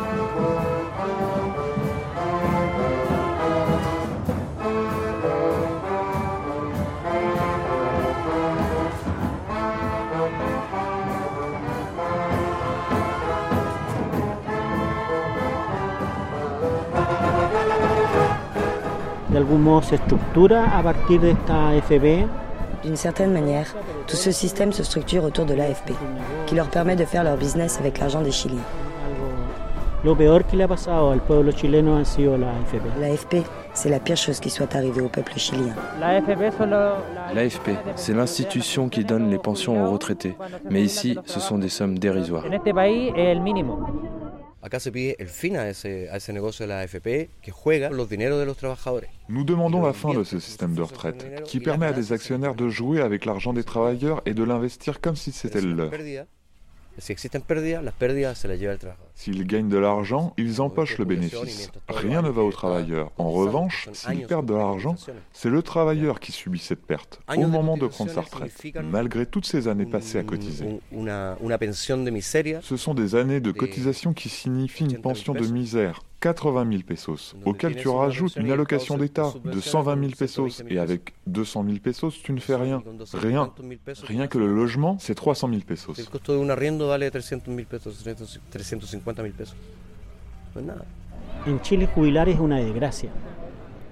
D'une 22.82 22.96
certaine 22.96 23.32
manière, 23.32 23.74
tout 24.06 24.16
ce 24.16 24.30
système 24.30 24.72
se 24.72 24.82
structure 24.82 25.24
autour 25.24 25.44
de 25.44 25.54
l'AFP, 25.54 25.92
qui 26.46 26.54
leur 26.54 26.68
permet 26.68 26.96
de 26.96 27.04
faire 27.04 27.24
leur 27.24 27.36
business 27.36 27.78
avec 27.78 27.98
l'argent 27.98 28.22
des 28.22 28.30
Chiliens. 28.30 28.56
L'AFP, 30.02 30.54
c'est 33.74 33.90
la 33.90 34.00
pire 34.00 34.16
chose 34.16 34.40
qui 34.40 34.48
soit 34.48 34.74
arrivée 34.74 35.02
au 35.02 35.08
peuple 35.08 35.34
chilien. 35.36 35.74
L'AFP, 37.34 37.70
c'est 37.96 38.14
l'institution 38.14 38.88
qui 38.88 39.04
donne 39.04 39.30
les 39.30 39.38
pensions 39.38 39.84
aux 39.84 39.90
retraités. 39.90 40.36
Mais 40.70 40.82
ici, 40.82 41.18
ce 41.26 41.38
sont 41.38 41.58
des 41.58 41.68
sommes 41.68 41.98
dérisoires. 41.98 42.44
Nous 49.28 49.44
demandons 49.44 49.82
la 49.82 49.92
fin 49.94 50.12
de 50.12 50.22
ce 50.22 50.38
système 50.38 50.74
de 50.74 50.82
retraite, 50.82 51.42
qui 51.44 51.60
permet 51.60 51.86
à 51.86 51.92
des 51.92 52.12
actionnaires 52.12 52.54
de 52.54 52.68
jouer 52.68 53.00
avec 53.00 53.24
l'argent 53.24 53.52
des 53.54 53.64
travailleurs 53.64 54.20
et 54.26 54.34
de 54.34 54.44
l'investir 54.44 55.00
comme 55.00 55.16
si 55.16 55.32
c'était 55.32 55.62
le 55.62 55.72
leur. 55.72 55.90
S'ils 59.20 59.46
gagnent 59.46 59.68
de 59.68 59.76
l'argent, 59.76 60.32
ils 60.38 60.62
empochent 60.62 60.96
le 60.96 61.04
bénéfice. 61.04 61.70
Rien 61.90 62.22
ne 62.22 62.30
va 62.30 62.40
aux 62.40 62.52
travailleurs. 62.52 63.10
En 63.18 63.30
revanche, 63.30 63.90
s'ils 63.92 64.26
perdent 64.26 64.46
de 64.46 64.54
l'argent, 64.54 64.94
c'est 65.34 65.50
le 65.50 65.60
travailleur 65.62 66.20
qui 66.20 66.32
subit 66.32 66.58
cette 66.58 66.86
perte 66.86 67.20
au 67.36 67.46
moment 67.46 67.76
de 67.76 67.86
prendre 67.86 68.10
sa 68.10 68.22
retraite, 68.22 68.54
malgré 68.82 69.26
toutes 69.26 69.44
ces 69.44 69.68
années 69.68 69.84
passées 69.84 70.16
à 70.16 70.22
cotiser. 70.22 70.80
Ce 72.62 72.76
sont 72.78 72.94
des 72.94 73.14
années 73.14 73.40
de 73.40 73.52
cotisation 73.52 74.14
qui 74.14 74.30
signifient 74.30 74.84
une 74.84 75.02
pension 75.02 75.34
de 75.34 75.46
misère, 75.46 76.00
80 76.20 76.70
000 76.70 76.82
pesos, 76.86 77.34
auquel 77.46 77.76
tu 77.76 77.88
rajoutes 77.88 78.36
une 78.36 78.50
allocation 78.50 78.98
d'État 78.98 79.32
de 79.44 79.58
120 79.60 80.00
000 80.00 80.12
pesos, 80.18 80.62
et 80.68 80.78
avec 80.78 81.14
200 81.26 81.64
000 81.64 81.78
pesos, 81.82 82.22
tu 82.22 82.32
ne 82.32 82.40
fais 82.40 82.56
rien. 82.56 82.82
Rien. 83.14 83.52
Rien 84.04 84.26
que 84.26 84.38
le 84.38 84.54
logement, 84.54 84.96
c'est 85.00 85.14
300 85.14 85.48
000 85.48 85.60
pesos. 85.66 85.94
En 91.46 91.60
Chile, 91.62 91.88
jubilar 91.94 92.28
es 92.28 92.38
una 92.38 92.58
desgracia. 92.58 93.10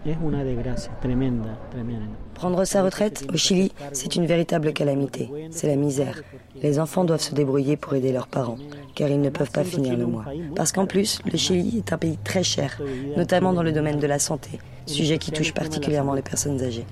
Es 0.04 0.16
una 0.22 0.44
desgracia 0.44 0.92
tremenda, 1.00 1.58
tremenda. 1.70 2.16
Prendre 2.34 2.64
sa 2.66 2.82
retraite 2.82 3.26
au 3.32 3.36
Chili, 3.36 3.72
c'est 3.92 4.14
une 4.14 4.26
véritable 4.26 4.72
calamité. 4.72 5.28
C'est 5.50 5.66
la 5.66 5.76
misère. 5.76 6.22
Les 6.62 6.78
enfants 6.78 7.04
doivent 7.04 7.20
se 7.20 7.34
débrouiller 7.34 7.76
pour 7.76 7.94
aider 7.94 8.12
leurs 8.12 8.28
parents, 8.28 8.58
car 8.94 9.08
ils 9.08 9.20
ne 9.20 9.30
peuvent 9.30 9.50
pas 9.50 9.64
finir 9.64 9.96
le 9.96 10.06
mois. 10.06 10.24
Parce 10.54 10.70
qu'en 10.72 10.86
plus, 10.86 11.20
le 11.30 11.36
Chili 11.36 11.78
est 11.78 11.92
un 11.92 11.98
pays 11.98 12.16
très 12.22 12.44
cher, 12.44 12.80
notamment 13.16 13.52
dans 13.52 13.64
le 13.64 13.72
domaine 13.72 13.98
de 13.98 14.06
la 14.06 14.18
santé, 14.18 14.60
sujet 14.86 15.18
qui 15.18 15.32
touche 15.32 15.52
particulièrement 15.52 16.14
les 16.14 16.22
personnes 16.22 16.62
âgées. 16.62 16.86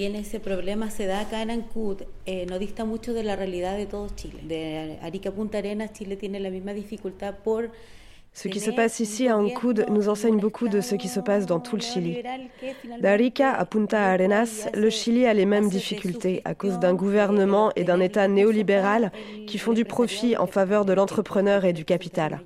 Bien 0.00 0.16
ese 0.16 0.40
problema 0.40 0.90
se 0.90 1.04
da 1.04 1.20
acá 1.20 1.42
en 1.42 1.50
Ancud, 1.50 2.04
eh, 2.24 2.46
no 2.48 2.58
dista 2.58 2.86
mucho 2.86 3.12
de 3.12 3.22
la 3.22 3.36
realidad 3.36 3.76
de 3.76 3.84
todo 3.84 4.08
Chile. 4.08 4.40
De 4.44 4.98
Arica 5.02 5.30
Punta 5.30 5.58
Arenas, 5.58 5.92
Chile 5.92 6.16
tiene 6.16 6.40
la 6.40 6.48
misma 6.48 6.72
dificultad 6.72 7.34
por 7.44 7.70
Ce 8.32 8.48
qui 8.48 8.60
se 8.60 8.70
passe 8.70 9.00
ici 9.00 9.28
à 9.28 9.36
Ancud 9.36 9.86
nous 9.90 10.08
enseigne 10.08 10.38
beaucoup 10.38 10.68
de 10.68 10.80
ce 10.80 10.94
qui 10.94 11.08
se 11.08 11.20
passe 11.20 11.46
dans 11.46 11.60
tout 11.60 11.76
le 11.76 11.82
Chili. 11.82 12.22
D'Arica 13.00 13.52
à 13.52 13.64
Punta 13.64 14.02
Arenas, 14.02 14.68
le 14.72 14.88
Chili 14.88 15.26
a 15.26 15.34
les 15.34 15.46
mêmes 15.46 15.68
difficultés 15.68 16.40
à 16.44 16.54
cause 16.54 16.78
d'un 16.78 16.94
gouvernement 16.94 17.72
et 17.76 17.84
d'un 17.84 18.00
État 18.00 18.28
néolibéral 18.28 19.12
qui 19.46 19.58
font 19.58 19.72
du 19.72 19.84
profit 19.84 20.36
en 20.36 20.46
faveur 20.46 20.84
de 20.84 20.92
l'entrepreneur 20.92 21.64
et 21.64 21.72
du 21.72 21.84
capital. 21.84 22.40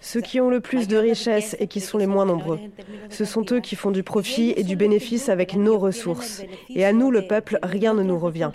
Ceux 0.00 0.20
qui 0.20 0.40
ont 0.40 0.50
le 0.50 0.60
plus 0.60 0.86
de 0.86 0.96
richesses 0.96 1.56
et 1.58 1.66
qui 1.66 1.80
sont 1.80 1.98
les 1.98 2.06
moins 2.06 2.26
nombreux. 2.26 2.60
Ce 3.10 3.24
sont 3.24 3.44
eux 3.52 3.60
qui 3.60 3.76
font 3.76 3.90
du 3.90 4.02
profit 4.02 4.54
et 4.56 4.62
du 4.62 4.76
bénéfice 4.76 5.28
avec 5.28 5.56
nos 5.56 5.78
ressources. 5.78 6.42
Et 6.70 6.84
à 6.84 6.92
nous, 6.92 7.10
le 7.10 7.26
peuple, 7.26 7.58
rien 7.62 7.94
ne 7.94 8.02
nous 8.02 8.18
revient. 8.18 8.50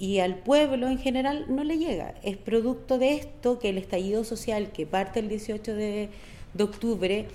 Y 0.00 0.18
al 0.18 0.36
pueblo 0.36 0.88
en 0.88 0.98
general 0.98 1.44
no 1.48 1.62
le 1.62 1.78
llega. 1.78 2.14
Es 2.24 2.36
producto 2.36 2.98
de 2.98 3.14
esto 3.14 3.60
que 3.60 3.68
el 3.68 3.78
estallido 3.78 4.24
social 4.24 4.72
que 4.72 4.86
parte 4.86 5.20
el 5.20 5.28
18 5.28 5.74
de, 5.74 6.08
de 6.54 6.64
octubre 6.64 7.26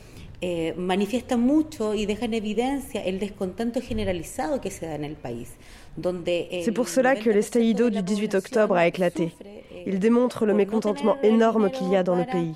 eh, 0.41 0.73
manifiesta 0.75 1.37
mucho 1.37 1.93
y 1.93 2.05
deja 2.05 2.25
en 2.25 2.33
evidencia 2.33 3.01
el 3.01 3.19
descontento 3.19 3.79
generalizado 3.81 4.59
que 4.59 4.71
se 4.71 4.87
da 4.87 4.95
en 4.95 5.05
el 5.05 5.15
país. 5.15 5.53
C'est 5.97 6.73
pour 6.73 6.89
cela 6.89 7.15
que 7.15 7.29
l'estallido 7.29 7.89
du 7.89 8.01
18 8.01 8.35
octobre 8.35 8.75
a 8.75 8.85
éclaté. 8.85 9.31
Il 9.85 9.99
démontre 9.99 10.45
le 10.45 10.53
mécontentement 10.53 11.15
énorme 11.21 11.69
qu'il 11.69 11.89
y 11.89 11.95
a 11.95 12.03
dans 12.03 12.15
le 12.15 12.25
pays. 12.25 12.53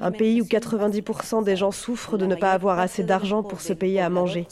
Un 0.00 0.10
pays 0.10 0.40
où 0.40 0.44
90% 0.44 1.44
des 1.44 1.56
gens 1.56 1.70
souffrent 1.70 2.16
de 2.16 2.24
ne 2.24 2.34
pas 2.34 2.52
avoir 2.52 2.78
assez 2.78 3.02
d'argent 3.02 3.42
pour 3.42 3.60
se 3.60 3.74
payer 3.74 4.00
à 4.00 4.08
manger. 4.08 4.46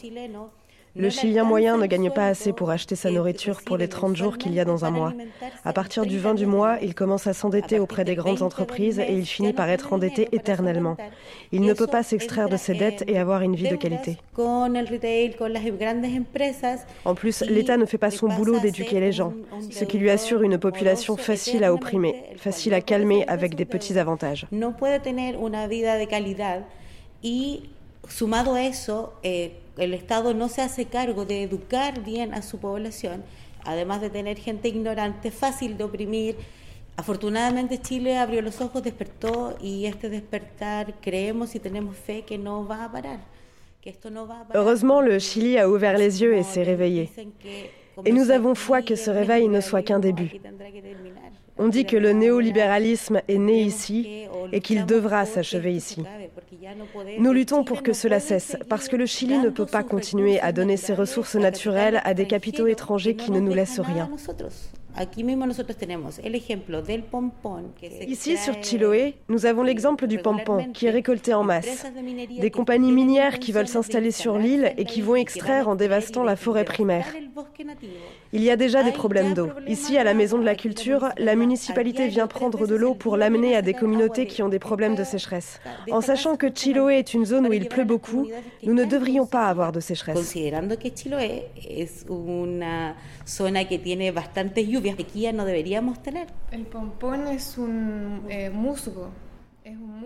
Le 0.99 1.11
Chilien 1.11 1.45
moyen 1.45 1.77
ne 1.77 1.87
gagne 1.87 2.11
pas 2.11 2.27
assez 2.27 2.53
pour 2.53 2.71
acheter 2.71 2.97
sa 2.97 3.11
nourriture 3.11 3.61
pour 3.63 3.77
les 3.77 3.89
30 3.89 4.17
jours 4.17 4.39
qu'il 4.39 4.55
y 4.55 4.61
a 4.61 4.65
dans 4.65 4.85
un 4.85 4.91
mois. 4.91 5.13
À 5.65 5.73
partir 5.73 6.07
du 6.07 6.19
20 6.19 6.35
du 6.35 6.47
mois, 6.47 6.79
il 6.81 6.95
commence 6.95 7.27
à 7.27 7.33
s'endetter 7.33 7.79
auprès 7.79 8.05
des 8.05 8.15
grandes 8.15 8.43
entreprises 8.43 8.99
et 8.99 9.13
il 9.13 9.27
finit 9.27 9.53
par 9.53 9.69
être 9.69 9.93
endetté 9.93 10.29
éternellement. 10.33 10.97
Il 11.53 11.63
ne 11.63 11.75
peut 11.75 11.87
pas 11.87 12.03
s'extraire 12.03 12.49
de 12.49 12.57
ses 12.57 12.75
dettes 12.75 13.05
et 13.07 13.19
avoir 13.19 13.43
une 13.43 13.57
vie 13.57 13.69
de 13.69 13.77
qualité. 13.77 14.17
En 17.05 17.15
plus, 17.15 17.43
l'État 17.43 17.77
ne 17.77 17.85
fait 17.85 17.99
pas 17.99 18.11
son 18.11 18.29
boulot 18.29 18.59
d'éduquer 18.59 19.01
les 19.01 19.13
gens, 19.13 19.35
ce 19.71 19.85
qui 19.85 19.99
lui 19.99 20.11
assure 20.11 20.43
une 20.43 20.59
population 20.59 21.17
facile 21.17 21.65
à 21.65 21.75
opprimer, 21.75 22.15
facile 22.37 22.75
à 22.75 22.81
calmer 22.81 23.25
avec 23.29 23.55
des 23.55 23.65
petits 23.65 23.99
avantages. 23.99 24.47
Sumado 28.09 28.55
a 28.55 28.63
eso, 28.63 29.13
eh, 29.23 29.53
el 29.77 29.95
Estado 29.95 30.35
no 30.35 30.49
se 30.49 30.63
hace 30.63 30.87
cargo 30.87 31.25
de 31.25 31.43
educar 31.43 32.03
bien 32.03 32.35
a 32.35 32.43
su 32.43 32.59
población, 32.59 33.25
además 33.65 34.01
de 34.01 34.11
tener 34.11 34.39
gente 34.39 34.69
ignorante, 34.69 35.31
fácil 35.31 35.77
de 35.77 35.85
oprimir. 35.85 36.37
Afortunadamente 36.97 37.81
Chile 37.81 38.17
abrió 38.17 38.41
los 38.41 38.61
ojos, 38.61 38.83
despertó 38.83 39.57
y 39.61 39.85
este 39.87 40.09
despertar 40.09 40.95
creemos 41.01 41.55
y 41.55 41.61
tenemos 41.61 41.97
fe 41.97 42.23
que 42.23 42.39
no 42.39 42.67
va 42.67 42.85
a 42.85 42.93
parar. 42.93 43.21
Que 43.83 43.91
esto 43.91 44.11
no 44.11 44.27
va 44.27 44.41
a 44.41 44.49
parar. 44.49 44.63
Heureusement, 44.63 45.03
le 45.03 45.21
Chili 45.21 45.59
a 45.59 45.69
ouvert 45.69 45.99
les 45.99 46.21
yeux 46.21 46.35
et 46.35 46.43
s'est 46.43 46.65
réveillé. 46.65 47.11
Et 48.05 48.13
nous 48.13 48.31
avons 48.31 48.55
foi 48.55 48.83
que 48.83 48.97
ce 48.97 49.11
réveil 49.11 49.49
ne 49.49 49.61
soit 49.61 49.83
qu'un 49.83 49.99
début. 49.99 50.31
On 51.59 51.69
dit 51.69 51.87
que 51.87 51.97
le 51.97 52.13
néolibéralisme 52.13 53.21
est 53.29 53.39
né 53.39 53.63
ici 53.63 54.27
et 54.53 54.61
qu'il 54.61 54.85
devra 54.87 55.25
s'achever 55.25 55.73
ici. 55.73 56.03
Nous 57.19 57.33
luttons 57.33 57.65
pour 57.65 57.83
que 57.83 57.93
cela 57.93 58.21
cesse, 58.21 58.57
parce 58.69 58.89
que 58.89 58.97
le 58.97 59.07
Chili 59.07 59.39
ne 59.39 59.49
peut 59.49 59.67
pas 59.67 59.83
continuer 59.83 60.41
à 60.41 60.53
donner 60.53 60.77
ses 60.77 60.95
ressources 60.95 61.37
naturelles 61.37 62.01
à 62.05 62.15
des 62.15 62.27
capitaux 62.27 62.67
étrangers 62.67 63.17
qui 63.17 63.31
ne 63.31 63.41
nous 63.41 63.55
laissent 63.55 63.81
rien. 63.81 64.11
Ici, 68.07 68.37
sur 68.39 68.55
Chiloé, 68.63 69.15
nous 69.29 69.45
avons 69.45 69.63
l'exemple 69.63 70.07
du 70.07 70.19
pompon 70.19 70.69
qui 70.73 70.87
est 70.87 70.91
récolté 70.91 71.35
en 71.35 71.45
masse. 71.45 71.87
Des 72.41 72.51
compagnies 72.51 72.93
minières 72.93 73.39
qui 73.39 73.53
veulent 73.53 73.69
s'installer 73.69 74.11
sur 74.11 74.39
l'île 74.39 74.73
et 74.79 74.85
qui 74.85 75.03
vont 75.03 75.17
extraire 75.17 75.69
en 75.69 75.75
dévastant 75.75 76.23
la 76.23 76.37
forêt 76.37 76.65
primaire. 76.65 77.07
Il 78.33 78.43
y 78.43 78.51
a 78.51 78.57
déjà 78.57 78.83
des 78.83 78.93
problèmes 78.93 79.35
d'eau. 79.35 79.51
Ici, 79.67 79.97
à 79.97 80.05
la 80.05 80.15
Maison 80.15 80.39
de 80.39 80.45
la 80.45 80.55
Culture, 80.55 81.09
la 81.19 81.37
municipalité 81.37 82.09
vient 82.09 82.27
prendre 82.27 82.67
de 82.67 82.75
l'eau 82.75 82.95
pour 82.95 83.17
l'amener 83.17 83.55
à 83.57 83.63
des 83.63 83.75
communautés 83.75 84.27
qui 84.27 84.43
ont 84.43 84.49
des 84.49 84.59
problèmes 84.59 84.95
de 84.95 85.05
sécheresse. 85.05 85.61
En 85.91 86.01
sachant 86.01 86.37
que 86.37 86.49
Chiloé 86.53 86.99
est 86.99 87.15
une 87.15 87.25
zone 87.25 87.47
où 87.47 87.53
il 87.53 87.69
pleut 87.69 87.85
beaucoup, 87.85 88.29
nous 88.63 88.75
ne 88.75 88.85
devrions 88.85 89.27
pas 89.27 89.47
avoir 89.47 89.73
de 89.73 89.81
sécheresse. 89.81 90.35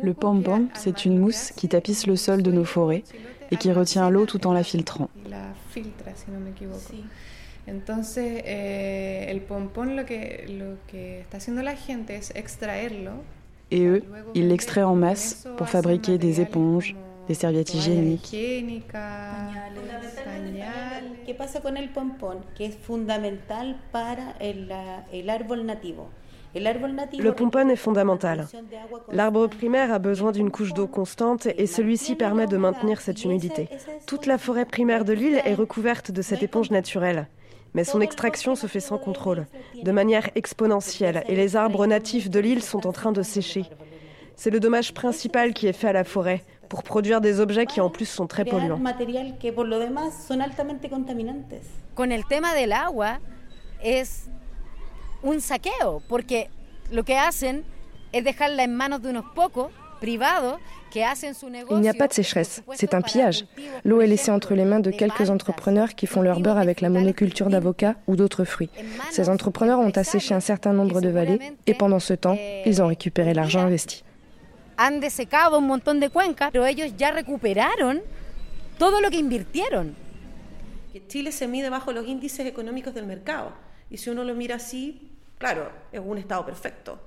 Le 0.03 0.15
pompon, 0.15 0.69
c'est 0.75 1.05
une 1.05 1.19
mousse 1.19 1.53
qui 1.53 1.69
tapisse 1.69 2.07
le 2.07 2.17
sol 2.17 2.43
de 2.43 2.51
nos 2.51 2.65
forêts 2.65 3.05
et 3.51 3.57
qui 3.57 3.73
retient 3.73 4.09
l'eau 4.09 4.25
tout 4.25 4.47
en 4.47 4.53
la 4.53 4.63
filtrant. 4.63 5.11
Entonces, 7.67 8.43
eh, 8.45 9.27
el 9.29 9.41
pompón 9.41 9.97
lo 9.97 10.05
que, 10.05 10.47
lo 10.49 10.77
que 10.87 11.21
está 11.21 11.37
haciendo 11.37 11.63
la 11.63 11.77
gente 11.77 12.17
es 12.17 12.33
extraerlo. 12.35 13.13
Et 13.71 13.85
eux, 13.87 14.03
ils 14.35 14.49
l'extraient 14.49 14.83
en 14.83 14.97
masse 14.97 15.47
pour 15.57 15.69
fabriquer 15.69 16.19
des 16.19 16.41
éponges, 16.41 16.97
des 17.29 17.35
serviettes 17.35 17.73
hygiéniques. 17.73 18.29
¿Qué 21.25 21.35
pasa 21.39 21.61
con 21.61 21.77
el 21.77 21.91
pompón? 21.91 22.39
Que 22.57 22.67
es 22.67 22.75
fundamental 22.77 23.79
para 23.93 24.35
el, 24.41 24.73
el 25.13 25.31
árbol 25.31 25.65
nativo. 25.67 26.09
Le 26.53 27.31
pompon 27.31 27.69
est 27.69 27.77
fondamental. 27.77 28.49
L'arbre 29.13 29.47
primaire 29.47 29.93
a 29.93 30.01
besoin 30.01 30.33
d'une 30.33 30.51
couche 30.51 30.75
d'eau 30.75 30.89
constante 30.89 31.47
et 31.47 31.67
celui-ci 31.67 32.17
permet 32.17 32.49
de 32.49 32.57
maintenir 32.57 33.01
cette 33.01 33.25
humidité. 33.25 33.69
Toute 34.07 34.27
la 34.27 34.37
forêt 34.37 34.65
primaire 34.65 35.05
de 35.05 35.13
l'île 35.13 35.41
est 35.45 35.55
recouverte 35.55 36.11
de 36.11 36.23
cette 36.23 36.43
éponge 36.43 36.73
naturelle. 36.73 37.29
Mais 37.75 37.85
son 37.85 38.01
extraction 38.01 38.55
se 38.57 38.67
fait 38.67 38.81
sans 38.81 38.99
contrôle, 38.99 39.47
de 39.83 39.93
manière 39.93 40.29
exponentielle, 40.35 41.23
et 41.29 41.37
les 41.37 41.57
arbres 41.57 41.87
natifs 41.87 42.29
de 42.29 42.41
l'île 42.41 42.63
sont 42.63 42.87
en 42.87 42.93
train 42.93 43.13
de 43.13 43.23
sécher. 43.23 43.65
C'est 44.37 44.51
le 44.51 44.59
dommage 44.59 44.93
principal 44.95 45.55
qui 45.55 45.67
est 45.67 45.73
fait 45.73 45.89
à 45.89 45.93
la 45.93 46.05
forêt, 46.05 46.43
pour 46.69 46.83
produire 46.83 47.21
des 47.21 47.41
objets 47.41 47.67
qui 47.67 47.81
en 47.81 47.91
plus 47.91 48.07
sont 48.07 48.27
très 48.27 48.45
polluants. 48.45 48.81
Con 51.95 52.13
el 52.13 52.25
tema 52.25 52.55
del 52.55 52.73
agua 52.73 53.19
es 53.83 54.29
un 55.23 55.41
saqueo, 55.41 56.01
porque 56.09 56.49
lo 56.93 57.05
que 57.05 57.17
hacen 57.17 57.65
es 58.13 58.25
dejarla 58.25 58.65
en 58.65 58.75
manos 58.75 59.03
de 59.03 59.11
unos 59.11 59.25
pocos 59.35 59.71
Il 60.03 61.81
n'y 61.81 61.89
a 61.89 61.95
pas 61.95 62.09
de 62.09 62.13
sécheresse, 62.13 62.63
c'est 62.75 62.95
un 62.95 63.03
pillage. 63.03 63.45
L'eau 63.85 64.01
est 64.01 64.07
laissée 64.07 64.31
entre 64.31 64.55
les 64.55 64.65
mains 64.65 64.81
de 64.81 64.91
quelques 64.91 65.31
entrepreneurs 65.31 65.95
qui 65.95 66.07
font 66.07 66.23
leur 66.23 66.41
beurre 66.41 66.59
avec 66.59 66.81
la 66.81 66.89
monoculture 66.89 67.49
d'avocats 67.49 67.97
ou 68.07 68.17
d'autres 68.17 68.45
fruits. 68.45 68.71
Ces 69.11 69.29
entrepreneurs 69.29 69.79
ont 69.79 69.91
asséché 69.91 70.35
un 70.35 70.41
certain 70.41 70.73
nombre 70.73 71.01
de 71.01 71.09
vallées 71.09 71.39
et 71.67 71.75
pendant 71.75 72.01
ce 72.01 72.15
temps, 72.15 72.39
ils 72.67 72.83
ont 72.83 72.87
récupéré 72.87 73.35
l'argent 73.35 73.61
investi. 73.61 74.03
Han 74.79 74.99
desecado 75.01 75.59
un 75.59 75.67
montón 75.67 76.01
de 76.01 76.09
cuencas, 76.09 76.51
pero 76.53 76.65
ellos 76.65 76.97
ya 76.97 77.11
recuperaron 77.11 78.01
todo 78.79 79.03
lo 79.03 79.11
que 79.11 79.19
invirtieron. 79.19 79.95
Chile 81.07 81.33
se 81.33 81.47
mide 81.47 81.69
bajo 81.69 81.93
los 81.93 82.07
índices 82.07 82.47
económicos 82.47 82.95
del 82.95 83.07
mercado. 83.07 83.53
Y 83.91 83.99
si 83.99 84.09
uno 84.09 84.25
lo 84.25 84.35
mira 84.35 84.57
así, 84.57 85.10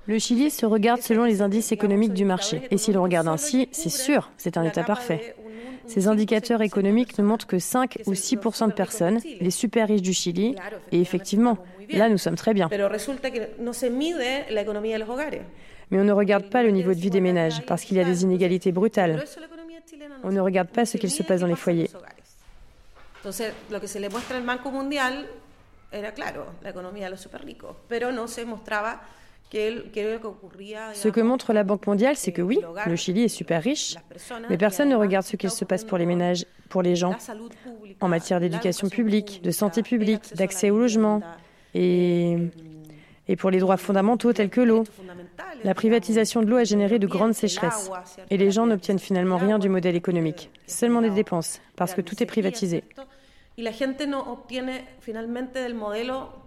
le 0.08 0.20
Chili 0.20 0.50
se 0.50 0.66
regarde 0.66 1.02
selon 1.02 1.24
les 1.24 1.42
indices 1.42 1.72
économiques 1.72 2.14
du 2.14 2.26
marché. 2.26 2.62
Et 2.72 2.78
si 2.78 2.92
l'on 2.92 3.04
regarde 3.04 3.28
ainsi, 3.28 3.70
c'est 3.72 3.90
sûr, 3.90 4.32
c'est 4.38 4.58
un 4.58 4.64
État 4.64 4.84
parfait. 4.84 5.36
Ces 5.86 6.08
indicateurs 6.08 6.62
économiques 6.62 7.18
ne 7.20 7.24
montrent 7.24 7.46
que 7.46 7.60
5 7.60 8.00
ou 8.06 8.14
6% 8.14 8.68
de 8.70 8.74
personnes, 8.74 9.20
les 9.40 9.52
super 9.52 9.88
riches 9.88 10.02
du 10.02 10.14
Chili, 10.14 10.56
et 10.92 11.00
effectivement, 11.00 11.58
là 11.92 12.10
nous 12.10 12.18
sommes 12.18 12.36
très 12.36 12.54
bien. 12.54 12.70
Mais 15.92 16.00
on 16.00 16.04
ne 16.04 16.12
regarde 16.12 16.50
pas 16.50 16.64
le 16.64 16.72
niveau 16.72 16.94
de 16.94 17.00
vie 17.00 17.10
des 17.10 17.22
ménages, 17.22 17.64
parce 17.68 17.84
qu'il 17.84 17.98
y 17.98 18.00
a 18.00 18.06
des 18.06 18.24
inégalités 18.24 18.72
brutales. 18.72 19.24
On 20.24 20.32
ne 20.32 20.40
regarde 20.40 20.70
pas 20.70 20.86
ce 20.86 20.98
qu'il 20.98 21.12
se 21.12 21.22
passe 21.22 21.42
dans 21.42 21.48
les 21.48 21.56
foyers. 21.56 21.90
Ce 30.94 31.08
que 31.10 31.22
montre 31.22 31.54
la 31.54 31.64
Banque 31.64 31.86
mondiale, 31.86 32.16
c'est 32.16 32.32
que 32.32 32.42
oui, 32.42 32.60
le 32.88 32.96
Chili 32.96 33.24
est 33.24 33.28
super 33.28 33.62
riche, 33.62 33.96
mais 34.50 34.58
personne 34.58 34.90
ne 34.90 34.96
regarde 34.96 35.26
ce 35.26 35.36
qu'il 35.36 35.52
se 35.52 35.64
passe 35.64 35.84
pour 35.84 35.98
les 36.00 36.06
ménages, 36.08 36.46
pour 36.70 36.82
les 36.82 36.96
gens, 36.96 37.16
en 38.02 38.08
matière 38.08 38.40
d'éducation 38.40 38.90
publique, 38.90 39.42
de 39.44 39.52
santé 39.52 39.84
publique, 39.84 40.36
d'accès 40.36 40.72
au 40.72 40.80
logement 40.80 41.22
et, 41.76 42.38
et 43.28 43.36
pour 43.36 43.52
les 43.52 43.60
droits 43.60 43.78
fondamentaux 43.78 44.34
tels 44.34 44.50
que 44.50 44.62
l'eau. 44.62 44.86
La 45.64 45.76
privatisation 45.76 46.42
de 46.42 46.48
l'eau 46.48 46.58
a 46.58 46.64
généré 46.64 46.98
de 46.98 47.08
grandes 47.08 47.34
sécheresses 47.34 47.92
et 48.32 48.38
les 48.38 48.50
gens 48.50 48.66
n'obtiennent 48.66 49.00
finalement 49.00 49.38
rien 49.38 49.60
du 49.60 49.70
modèle 49.70 49.96
économique, 49.96 50.50
seulement 50.66 51.02
des 51.02 51.12
dépenses, 51.12 51.62
parce 51.76 51.94
que 51.94 52.02
tout 52.02 52.22
est 52.24 52.26
privatisé. 52.26 52.84
Y 53.56 53.62
la 53.62 53.74
gente 53.74 54.08
no 54.08 54.20
obtiene 54.22 54.88
finalmente 55.00 55.60
del 55.60 55.76
modelo 55.76 56.44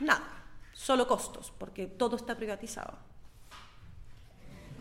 nada, 0.00 0.44
solo 0.72 1.06
costos, 1.06 1.52
porque 1.56 1.86
todo 1.86 2.16
está 2.16 2.34
privatizado. 2.36 2.98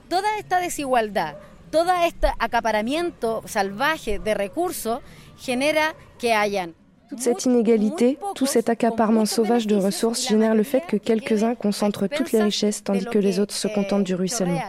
Toda 0.09 0.37
esta 0.37 0.59
desigualdad, 0.59 1.37
todo 1.71 1.93
este 2.03 2.27
acaparamiento 2.39 3.43
salvaje 3.45 4.17
de 4.17 4.33
recursos 4.33 5.01
genera 5.37 5.93
que 6.17 6.33
hayan 6.33 6.73
Toute 7.09 7.21
cette 7.21 7.45
inégalité, 7.45 8.19
tout 8.35 8.45
cet 8.45 8.69
accaparement 8.69 9.25
sauvage 9.25 9.65
de 9.65 9.75
ressources 9.75 10.27
génère 10.27 10.53
le 10.53 10.63
fait 10.63 10.81
que 10.87 10.95
quelques-uns 10.95 11.55
concentrent 11.55 12.07
toutes 12.07 12.31
les 12.31 12.41
richesses 12.41 12.83
tandis 12.83 13.05
que 13.05 13.17
les 13.17 13.39
autres 13.39 13.53
se 13.53 13.67
contentent 13.67 14.03
du 14.03 14.13
ruissellement. 14.13 14.59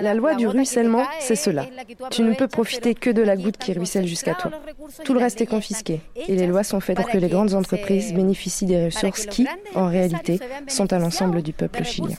La 0.00 0.14
loi 0.14 0.34
du 0.34 0.46
ruissellement, 0.46 1.04
c'est 1.18 1.36
cela. 1.36 1.66
Tu 2.10 2.22
ne 2.22 2.34
peux 2.34 2.48
profiter 2.48 2.94
que 2.94 3.10
de 3.10 3.22
la 3.22 3.36
goutte 3.36 3.58
qui 3.58 3.72
ruisselle 3.72 4.06
jusqu'à 4.06 4.34
toi. 4.34 4.50
Tout 5.04 5.12
le 5.12 5.20
reste 5.20 5.40
est 5.40 5.46
confisqué. 5.46 6.00
Et 6.16 6.34
les 6.34 6.46
lois 6.46 6.64
sont 6.64 6.80
faites 6.80 6.96
pour 6.96 7.08
que 7.08 7.18
les 7.18 7.28
grandes 7.28 7.54
entreprises 7.54 8.14
bénéficient 8.14 8.66
des 8.66 8.86
ressources 8.86 9.26
qui, 9.26 9.46
en 9.74 9.88
réalité, 9.88 10.40
sont 10.68 10.92
à 10.92 10.98
l'ensemble 10.98 11.42
du 11.42 11.52
peuple 11.52 11.84
chilien. 11.84 12.16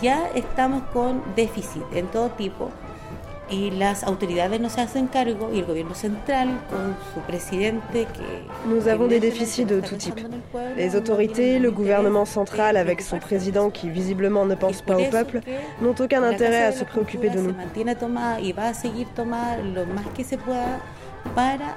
Ya 0.00 0.28
estamos 0.34 0.82
con 0.92 1.22
déficit 1.36 1.82
en 1.94 2.06
todo 2.08 2.30
tipo 2.30 2.70
y 3.50 3.70
las 3.70 4.04
autoridades 4.04 4.60
no 4.60 4.70
se 4.70 4.80
hacen 4.80 5.06
cargo 5.06 5.50
y 5.52 5.58
el 5.58 5.64
gobierno 5.66 5.94
central 5.94 6.60
con 6.70 6.96
su 7.12 7.20
presidente 7.20 8.06
que 8.06 8.68
Nous 8.68 8.88
avons 8.88 9.06
des 9.06 9.20
déficits 9.20 9.66
de 9.66 9.80
tout 9.80 9.96
type. 9.96 10.20
Les 10.76 10.96
autorités, 10.96 11.58
le 11.58 11.70
gouvernement 11.70 12.24
central 12.24 12.76
avec 12.76 13.02
son 13.02 13.18
président 13.18 13.70
qui 13.70 13.90
visiblement 13.90 14.46
ne 14.46 14.54
pense 14.54 14.80
pas 14.82 14.96
au 14.96 15.04
peuple 15.10 15.40
n'ont 15.82 15.94
aucun 15.98 16.22
intérêt 16.22 16.64
à 16.64 16.72
se 16.72 16.84
préoccuper 16.84 17.28
de 17.28 17.40
nous. 17.40 17.54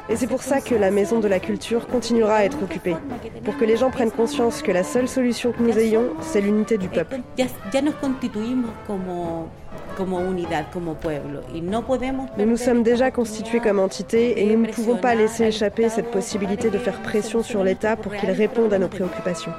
Et 0.09 0.15
c'est 0.15 0.27
pour 0.27 0.43
ça 0.43 0.61
que 0.61 0.75
la 0.75 0.91
Maison 0.91 1.19
de 1.19 1.27
la 1.27 1.39
Culture 1.39 1.87
continuera 1.87 2.35
à 2.35 2.43
être 2.43 2.61
occupée, 2.61 2.95
pour 3.43 3.57
que 3.57 3.65
les 3.65 3.77
gens 3.77 3.89
prennent 3.89 4.11
conscience 4.11 4.61
que 4.61 4.71
la 4.71 4.83
seule 4.83 5.07
solution 5.07 5.51
que 5.51 5.63
nous 5.63 5.77
ayons, 5.77 6.09
c'est 6.21 6.41
l'unité 6.41 6.77
du 6.77 6.87
peuple. 6.87 7.19
Nous 12.37 12.45
nous 12.45 12.57
sommes 12.57 12.83
déjà 12.83 13.11
constitués 13.11 13.59
comme 13.59 13.79
entité 13.79 14.43
et 14.43 14.55
nous 14.55 14.65
ne 14.65 14.71
pouvons 14.71 14.97
pas 14.97 15.15
laisser 15.15 15.45
échapper 15.45 15.89
cette 15.89 16.11
possibilité 16.11 16.69
de 16.69 16.77
faire 16.77 17.01
pression 17.01 17.41
sur 17.41 17.63
l'État 17.63 17.95
pour 17.95 18.13
qu'il 18.13 18.29
réponde 18.31 18.73
à 18.73 18.79
nos 18.79 18.89
préoccupations. 18.89 19.53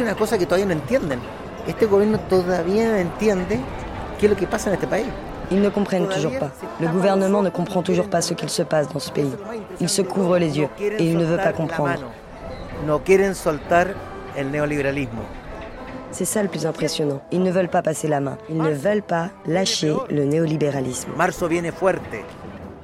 Es 0.00 0.06
una 0.06 0.14
cosa 0.14 0.38
que 0.38 0.46
todavía 0.46 0.66
no 0.66 0.72
entienden. 0.72 1.20
Este 1.66 1.84
gobierno 1.84 2.18
todavía 2.20 2.88
no 2.88 2.96
entiende 2.96 3.60
qué 4.18 4.26
es 4.26 4.30
lo 4.30 4.36
que 4.36 4.46
pasa 4.46 4.70
en 4.70 4.74
este 4.74 4.86
país. 4.86 5.06
Ils 5.50 5.60
ne 5.60 5.68
comprennent 5.68 6.08
toujours 6.08 6.38
pas. 6.38 6.50
Le 6.80 6.88
gouvernement 6.88 7.42
ne 7.42 7.50
comprend 7.50 7.82
toujours 7.82 8.08
pas 8.08 8.22
ce 8.22 8.34
qu'il 8.34 8.48
se 8.48 8.62
passe 8.62 8.88
dans 8.88 9.00
ce 9.00 9.10
pays. 9.10 9.34
Il 9.80 9.88
se 9.88 10.00
couvre 10.02 10.38
les 10.38 10.56
yeux 10.58 10.68
et 10.78 11.04
il 11.04 11.18
ne 11.18 11.24
veut 11.24 11.36
pas 11.36 11.52
comprendre. 11.52 12.04
No 12.86 13.00
quieren 13.00 13.34
soltar 13.34 13.88
el 14.36 14.50
neoliberalismo. 14.50 15.22
C'est 16.12 16.24
ça 16.24 16.42
le 16.42 16.48
plus 16.48 16.64
impressionnant. 16.64 17.20
Ils 17.30 17.42
ne 17.42 17.50
veulent 17.50 17.68
pas 17.68 17.82
passer 17.82 18.08
la 18.08 18.20
main. 18.20 18.38
Ils 18.48 18.56
ne 18.56 18.70
veulent 18.70 19.02
pas 19.02 19.30
lâcher 19.46 19.94
le 20.08 20.24
néolibéralisme. 20.24 21.10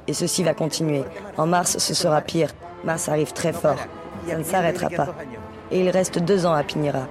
Et 0.07 0.13
ceci 0.13 0.43
va 0.43 0.53
continuer. 0.53 1.03
En 1.35 1.47
mars, 1.47 1.77
ce 1.79 1.93
sera 1.93 2.21
pire. 2.21 2.49
Mars 2.83 3.09
arrive 3.09 3.33
très 3.33 3.53
fort. 3.53 3.79
Ça 4.27 4.37
ne 4.37 4.43
s'arrêtera 4.43 4.89
pas. 4.89 5.15
Et 5.71 5.81
il 5.81 5.89
reste 5.89 6.19
deux 6.19 6.45
ans 6.45 6.53
à 6.53 6.63
Pinira. 6.63 7.07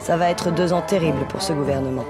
Ça 0.00 0.16
va 0.16 0.30
être 0.30 0.50
deux 0.50 0.72
ans 0.72 0.82
terribles 0.82 1.26
pour 1.28 1.42
ce 1.42 1.52
gouvernement. 1.52 2.04